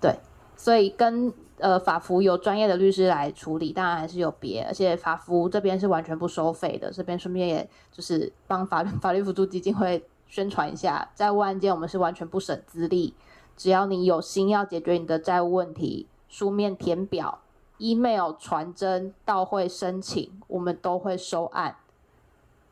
[0.00, 0.18] 对，
[0.56, 13.14] 所以跟呃法服有专业的律师来处理，当然还是有别，而且法服这边是完全不收费的，这边顺便也就是帮法律 法律辅助基金会宣传一下，债务案件我们是完全不省资历，
[13.58, 17.40] 只要你有心要解决你的债务问题，书面填表。
[17.78, 21.76] email 传真到会申请，我们都会收案，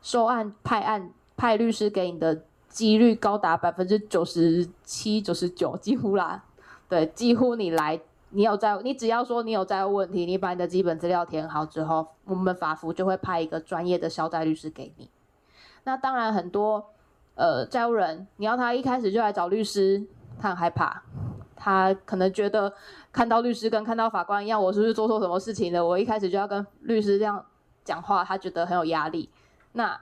[0.01, 6.43] 收案派案派律师给你的几率高达百分之九十七、九十九，几乎啦。
[6.89, 15.09] 对，几乎你来，你有债，你只要说你有债务问题，你把你的基本资料填好之后，我们法服就会派一个专业的消债律师给你。
[15.85, 16.85] 那当然，很多
[17.35, 20.05] 呃债务人，你要他一开始就来找律师，
[20.39, 21.01] 他很害怕。
[21.59, 22.71] 他可能觉得
[23.11, 25.83] 看到律师跟看到法官一样，我是不是做错什么事情了？
[25.83, 27.43] 我一开始就要跟律师这样
[27.83, 29.29] 讲话，他觉得很有压力。
[29.73, 29.99] 那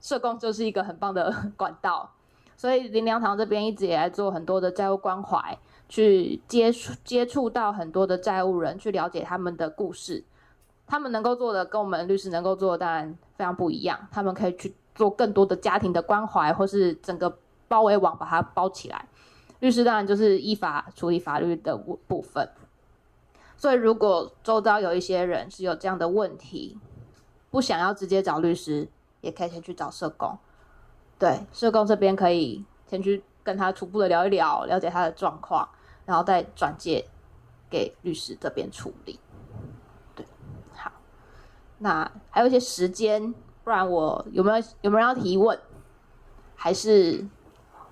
[0.00, 2.12] 社工就是一个很棒的 管道，
[2.54, 10.22] 所以林良堂这边一直也在做很多的债务关怀，去接触接触到很多的债务人，去了解他们的故事。
[10.86, 19.08] 他们能够做的跟我们律师能够做的当然非常不一样，他们可以去做更多的家庭的关怀，或是整个包围网把它包起来。
[19.60, 22.48] 律师当然就是依法处理法律的部分，
[23.56, 26.78] 所以如果周遭有一些人是有这样的问题，
[27.50, 28.88] 不想要直接找律师，
[29.20, 30.38] 也可以先去找社工。
[31.18, 35.68] 对，社工这边可以先去跟他初步的聊一聊，了解他的状况，
[36.06, 37.08] 然后再转介
[37.68, 39.18] 给律师这边处理。
[40.14, 40.24] 对，
[40.76, 40.92] 好，
[41.78, 43.34] 那还有一些时间，
[43.64, 45.58] 不然我有没有有没有人要提问？
[46.54, 47.26] 还是？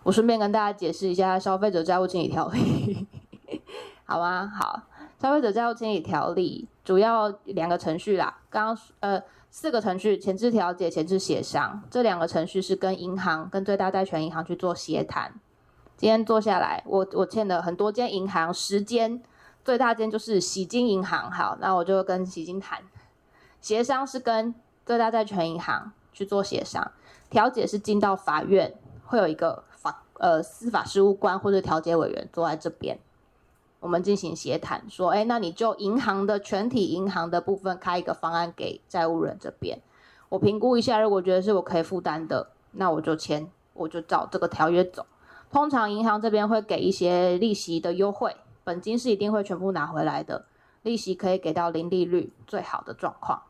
[0.07, 3.09] 我顺便跟大家解释一下消费者债务清理条例，
[4.07, 4.46] 好吗？
[4.46, 4.84] 好，
[5.20, 8.38] 消费者债务清理条例主要两个程序啦。
[8.48, 11.82] 刚刚呃四个程序：前置调解、前置协商。
[11.90, 15.34] 这两个程序是跟银行、跟最大债权银行去做协谈。
[15.96, 19.20] 今天坐下来，我我欠了很多间银行，十间，
[19.64, 21.28] 最大间就是喜金银行。
[21.28, 22.78] 好，那我就跟喜金谈。
[23.61, 24.54] 协商是跟
[24.84, 26.92] 最大债权银行去做协商，
[27.28, 28.72] 调解是进到法院，
[29.07, 29.64] 会有一个。
[30.18, 32.98] 呃，司法事务官或者调解委员坐在这边，
[33.80, 39.80] 我们进行协谈，说，哎，那你就银行的全体银行的部分开一个方案给债务人这边，
[40.30, 45.04] 我评估一下，如果觉得是我可以负担的，那我就签我就照这个条约走。
[45.50, 50.46] 通常银行这边会给一些利息的优惠，本金是一定会全部拿回来的，
[50.82, 53.42] 利息可以给到零利率，最好的状况，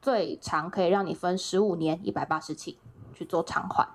[0.00, 2.78] 最长可以让你分十五年一百八十期
[3.12, 3.88] 去做偿还。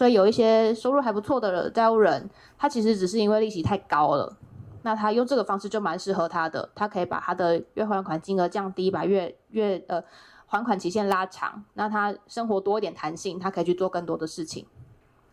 [0.00, 4.34] 所以有一些收入还不错的债务人，他其实只是因为利息太高了，
[4.80, 10.02] 那他用这个方式就蛮适合他的，他可以把他的月还款金额降低，把月月呃
[10.46, 14.64] 还款期限拉长，那他生活多一点弹性，他可以去做更多的事情。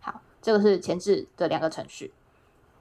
[0.02, 2.14] 好这个是前置的两个程序，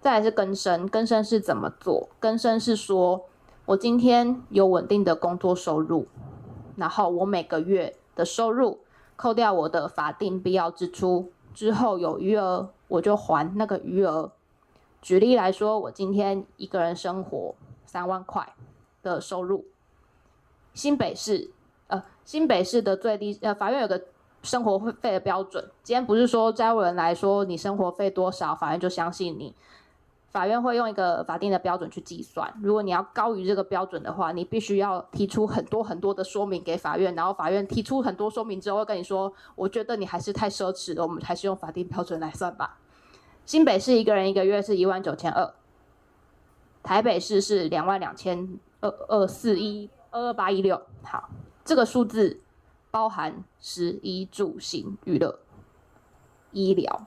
[0.01, 0.89] 再来是更生。
[0.89, 2.09] 更生是怎么做？
[2.19, 3.27] 更生是说，
[3.65, 6.09] 我今天有稳定的工作收入，
[6.75, 8.81] 然后我每个月的收入
[9.15, 14.31] 扣掉我的法定必要支出之后有余额，我就还那个余额。
[15.01, 17.55] 举例来说，我今天一个人生活
[17.87, 18.55] 三万块
[19.03, 19.65] 的收入，
[20.75, 21.51] 新北市
[21.87, 24.01] 呃新北市的最低呃法院有个。
[24.43, 29.53] 生活费的标准，今天不是说债务人来说你生活费多少，法院就相信你。
[30.29, 32.53] 法院会用一个法定的标准去计算。
[32.63, 42.79] 如果你要高于这个标准的话，你必须要提出很多很多的说明给法院，然后法院提出很多说明之后，会跟你说，我觉得你还是太奢侈了，我们还是用法定标准来算吧。
[43.45, 45.55] 新北市一个人一个月是一万九千二，
[46.83, 50.81] 台北市是两万两千二二四一二二八一六。
[51.03, 51.31] 好，
[51.65, 52.41] 这个数字。
[52.89, 55.39] 包含食衣住行娱乐、
[56.53, 57.07] 医疗，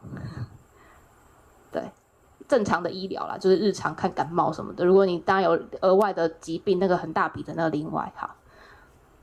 [1.72, 1.90] 对，
[2.50, 4.84] 正常的医疗啦，就是日常看感冒什么的。
[4.84, 8.36] 如果你当然有额外的疾病，那个很大笔的那个另外哈。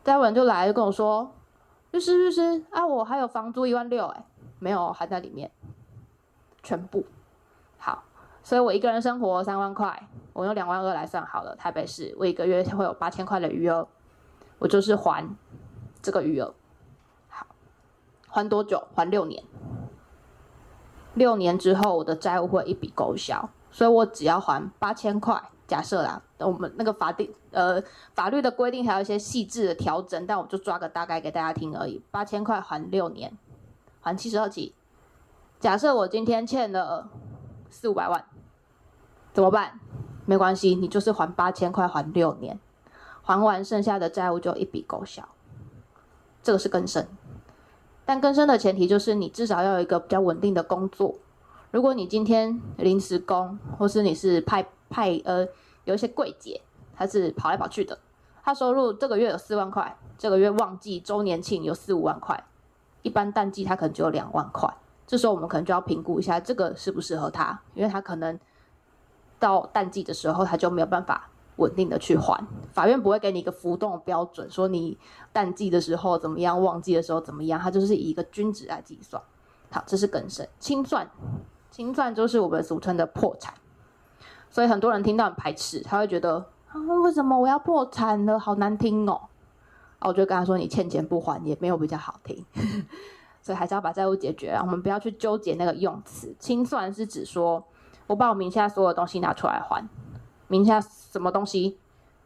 [0.04, 1.34] 待会就来就跟我说，
[1.90, 4.24] 律师律师啊，我还有房租一万六，哎，
[4.60, 5.50] 没有还在里面，
[6.62, 7.04] 全部
[7.76, 8.04] 好，
[8.42, 11.56] 所以我一个人生活三万块，我用两万二来算好了。
[11.56, 13.88] 台北市我一个月会有八千块的余额，
[14.60, 15.28] 我就是还。
[16.00, 16.54] 这个余额
[17.28, 17.44] 好，
[18.28, 18.86] 还多久？
[18.94, 19.42] 还六年。
[21.16, 25.42] 六年之后，我的债务会一笔勾销，所以我只要还八千块。
[25.66, 27.82] 假设啦，我们那个法定呃
[28.14, 32.00] 法律的规定还有一些细致的调整，但我就抓个大概给大家听而已。
[32.12, 33.36] 八千块还六年，
[34.00, 34.72] 还七十二期。
[35.58, 37.08] 假设我今天欠了
[37.68, 38.24] 四五百万，
[39.32, 39.80] 怎么办？
[40.24, 42.60] 没关系，你就是还八千块，还六年，
[43.22, 45.28] 还完剩下的债务就一笔勾销。
[46.44, 47.08] 这个是更深，
[48.07, 51.16] 但更生的前提就是你至少要有一个比较稳定的工作。
[51.72, 55.46] 如果你今天临时工，或是你是派派呃
[55.84, 56.62] 有一些柜姐，
[56.94, 57.98] 他是跑来跑去的，
[58.42, 62.42] 他收入这个月有四万块，这个月旺季周年庆有四五万块，
[63.02, 64.72] 一般淡季他可能只有两万块。
[65.07, 68.38] 这时候我们可能就要评估一下这个适不适合他，因为他可能
[69.38, 71.28] 到淡季的时候他就没有办法。
[71.57, 74.96] 稳定的去还，法院不会给你一个浮动标准，说你
[75.32, 79.22] 淡季的时候怎么样，旺季的时候怎么样，它就是以一个均值来计算。
[79.70, 80.46] 好，这是更生。
[80.61, 81.11] 清算，
[81.70, 83.54] 清算就是我们俗称的破产。
[84.50, 88.38] 所以很多人听到很排斥，他会觉得啊，为什么我要破产了？
[88.38, 89.22] 好难听哦。
[89.98, 92.44] 啊，我就跟他说，你欠钱不还也没有比较好听，
[93.40, 94.62] 所以还是要把债务解决啊。
[94.62, 96.34] 我们不要去纠结那个用词。
[96.38, 97.64] 清算是指说
[98.07, 99.88] 我把我名下所有东西拿出来还。
[100.49, 101.78] 名下什么东西，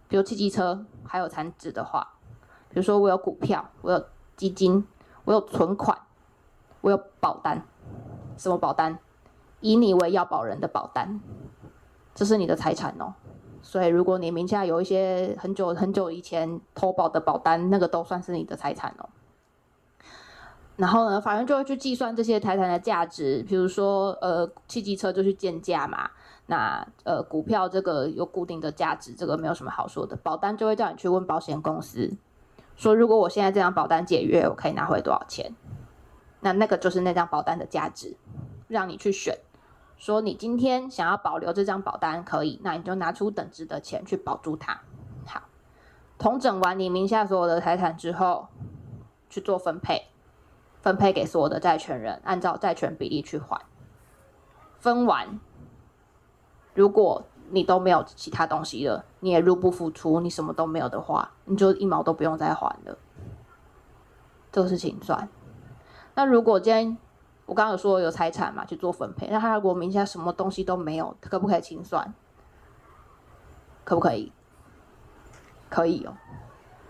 [0.09, 2.15] 比如汽机车，还有残值的话，
[2.69, 4.05] 比如说我有股票，我有
[4.37, 4.87] 基金，
[5.25, 5.99] 我有存款，
[6.81, 7.65] 我有保单，
[8.37, 8.99] 什么保单？
[9.61, 11.21] 以你为要保人的保单，
[12.15, 13.15] 这是你的财产哦。
[13.63, 19.09] 所以如果你名下有一些很久很久以前投保的保单，那个都算是你的财产哦。
[20.77, 26.11] 然后呢，法院就会去计算这些财产的价值，比如说呃，汽机车就去建价嘛。
[26.51, 30.17] 那呃，股票这个有固定的价值，这个没有什么好说的。
[30.17, 32.17] 保单就会叫你去问保险公司，
[32.75, 35.55] 说如果我现在这张保单解约，我可以拿回多少钱？
[36.41, 38.17] 那那个就是那张保单的价值，
[38.67, 39.39] 让你去选。
[39.97, 44.81] 说你今天想要保留这张保单可以，那你就拿出等值的钱去保住它。
[45.25, 45.43] 好，
[46.19, 48.49] 统整完你名下所有的财产之后，
[49.29, 50.09] 去做分配，
[50.83, 53.61] 分配给所有的债权人，按照债权比例去还。
[54.81, 55.39] 分完。
[56.81, 62.97] 如果你都没有其他东西了，你也入不敷出，你什么都没有的话，你就一毛都不用再还了。
[64.51, 65.29] 这个是清算。
[66.15, 66.97] 那如果今天
[67.45, 72.15] 我刚刚有说有财产嘛，去做分配，那他如果名下什么东西都没有，可不可以清算？
[73.85, 74.33] 可不可以？
[75.69, 76.15] 可以哦。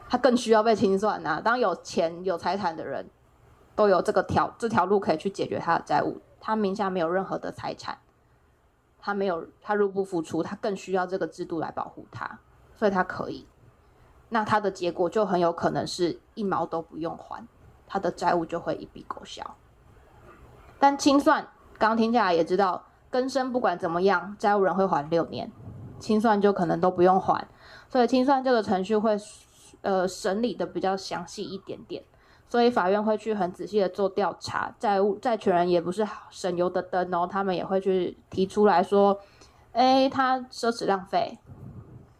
[0.08, 1.40] 他更需要被清算啊。
[1.40, 3.10] 当有钱有财产的人，
[3.74, 6.20] 都有这个条这条路可以去解决他的债务。
[6.40, 7.98] 他名下没有任何的财产。
[9.00, 12.38] 他没有，他入不敷出，他更需要这个制度来保护他，
[12.76, 13.46] 所以他可以。
[14.28, 17.46] 那他的结果就很有可能是一毛都不用还，
[17.86, 19.56] 他的债务就会一笔勾销。
[20.78, 21.48] 但清算
[21.78, 25.50] 刚听下来也知道，更生不管怎么样，债务人会还六年，
[25.98, 27.48] 清算就可能都不用还，
[27.88, 29.16] 所以清算这个程序会
[29.82, 32.04] 呃审理的比较详细一点点，
[32.50, 39.20] 所以法院会去很仔细的做调查，债务债权人也不是省油的灯哦，他们也会去提出来说，
[39.70, 41.38] 哎，他奢侈浪费。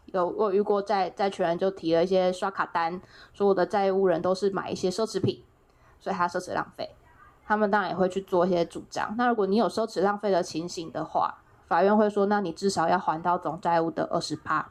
[0.05, 3.01] 有我遇过债债权人就提了一些刷卡单，
[3.33, 5.43] 说我的债务人都是买一些奢侈品，
[5.99, 6.95] 所以他奢侈浪费。
[7.45, 9.13] 他们当然也会去做一些主张。
[9.17, 14.69] 那如果你有奢侈浪费的情形的话，法院会说，那你至少要还到总债务的二十趴。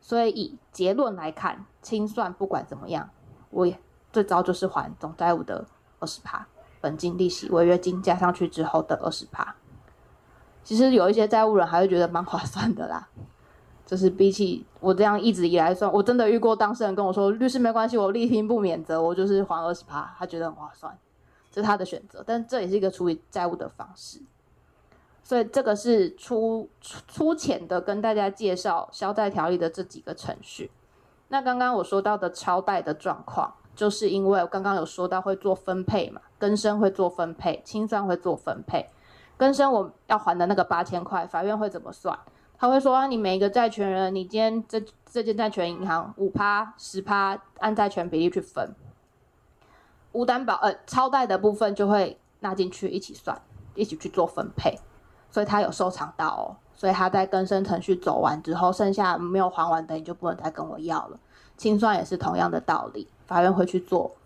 [0.00, 3.08] 所以以结论来看，清算不管怎么样，
[3.50, 3.78] 我也
[4.18, 5.64] 最糟就是还总债务的
[6.00, 6.44] 二十趴，
[6.80, 9.54] 本金、利息、违约金加上去之后的二十趴。
[10.64, 13.08] 其实有一些债务人还会觉得蛮划算的啦。
[13.86, 20.98] 就是比起我这样一直以来算，我真的遇过当事人跟我说，律师没关系，我力拼不免责，我就是还二十趴，他觉得很划算，
[21.50, 24.20] 这是他的选择，但这也是一个处理债务的方式，
[25.22, 30.70] 所以这个是粗粗浅的跟大家介绍消债条例的这几个程序。
[31.28, 38.90] 那刚刚我说到的超贷的状况，就是因为我刚刚有说到会做分配嘛，更生会做分配，清算会做分配，
[39.36, 42.18] 更生我要还的那个八千块，法院会怎么算？
[42.58, 48.74] 他会说，你每一个债权人，你今天这这间债权银行五趴十趴按债权比例去分，
[50.10, 53.40] 无担保呃超贷的部分就会纳进去一起算，
[53.76, 54.76] 一起去做分配，
[55.30, 56.42] 所以他有收藏到哦，
[56.74, 61.20] 所以他在更生程序走完之后，剩下没有还完的你就不能再跟我要了。
[61.56, 64.16] 清算也是同样的道理，法院会去做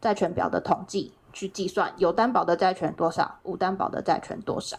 [0.00, 4.76] 债权表的统计，去计算有担保的债权多少，无担保的债权多少。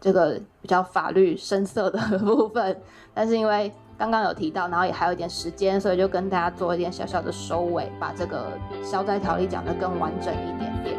[0.00, 2.80] 这个比较法律深色的部分，
[3.12, 8.52] 但是因为刚刚有提到，然后也还有一点时间，所以就跟大家做一点小小的收尾，把这个
[8.84, 10.96] 消债条例讲得更完整一点点。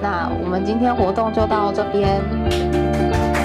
[0.00, 3.37] 那我们今天活动就到这边。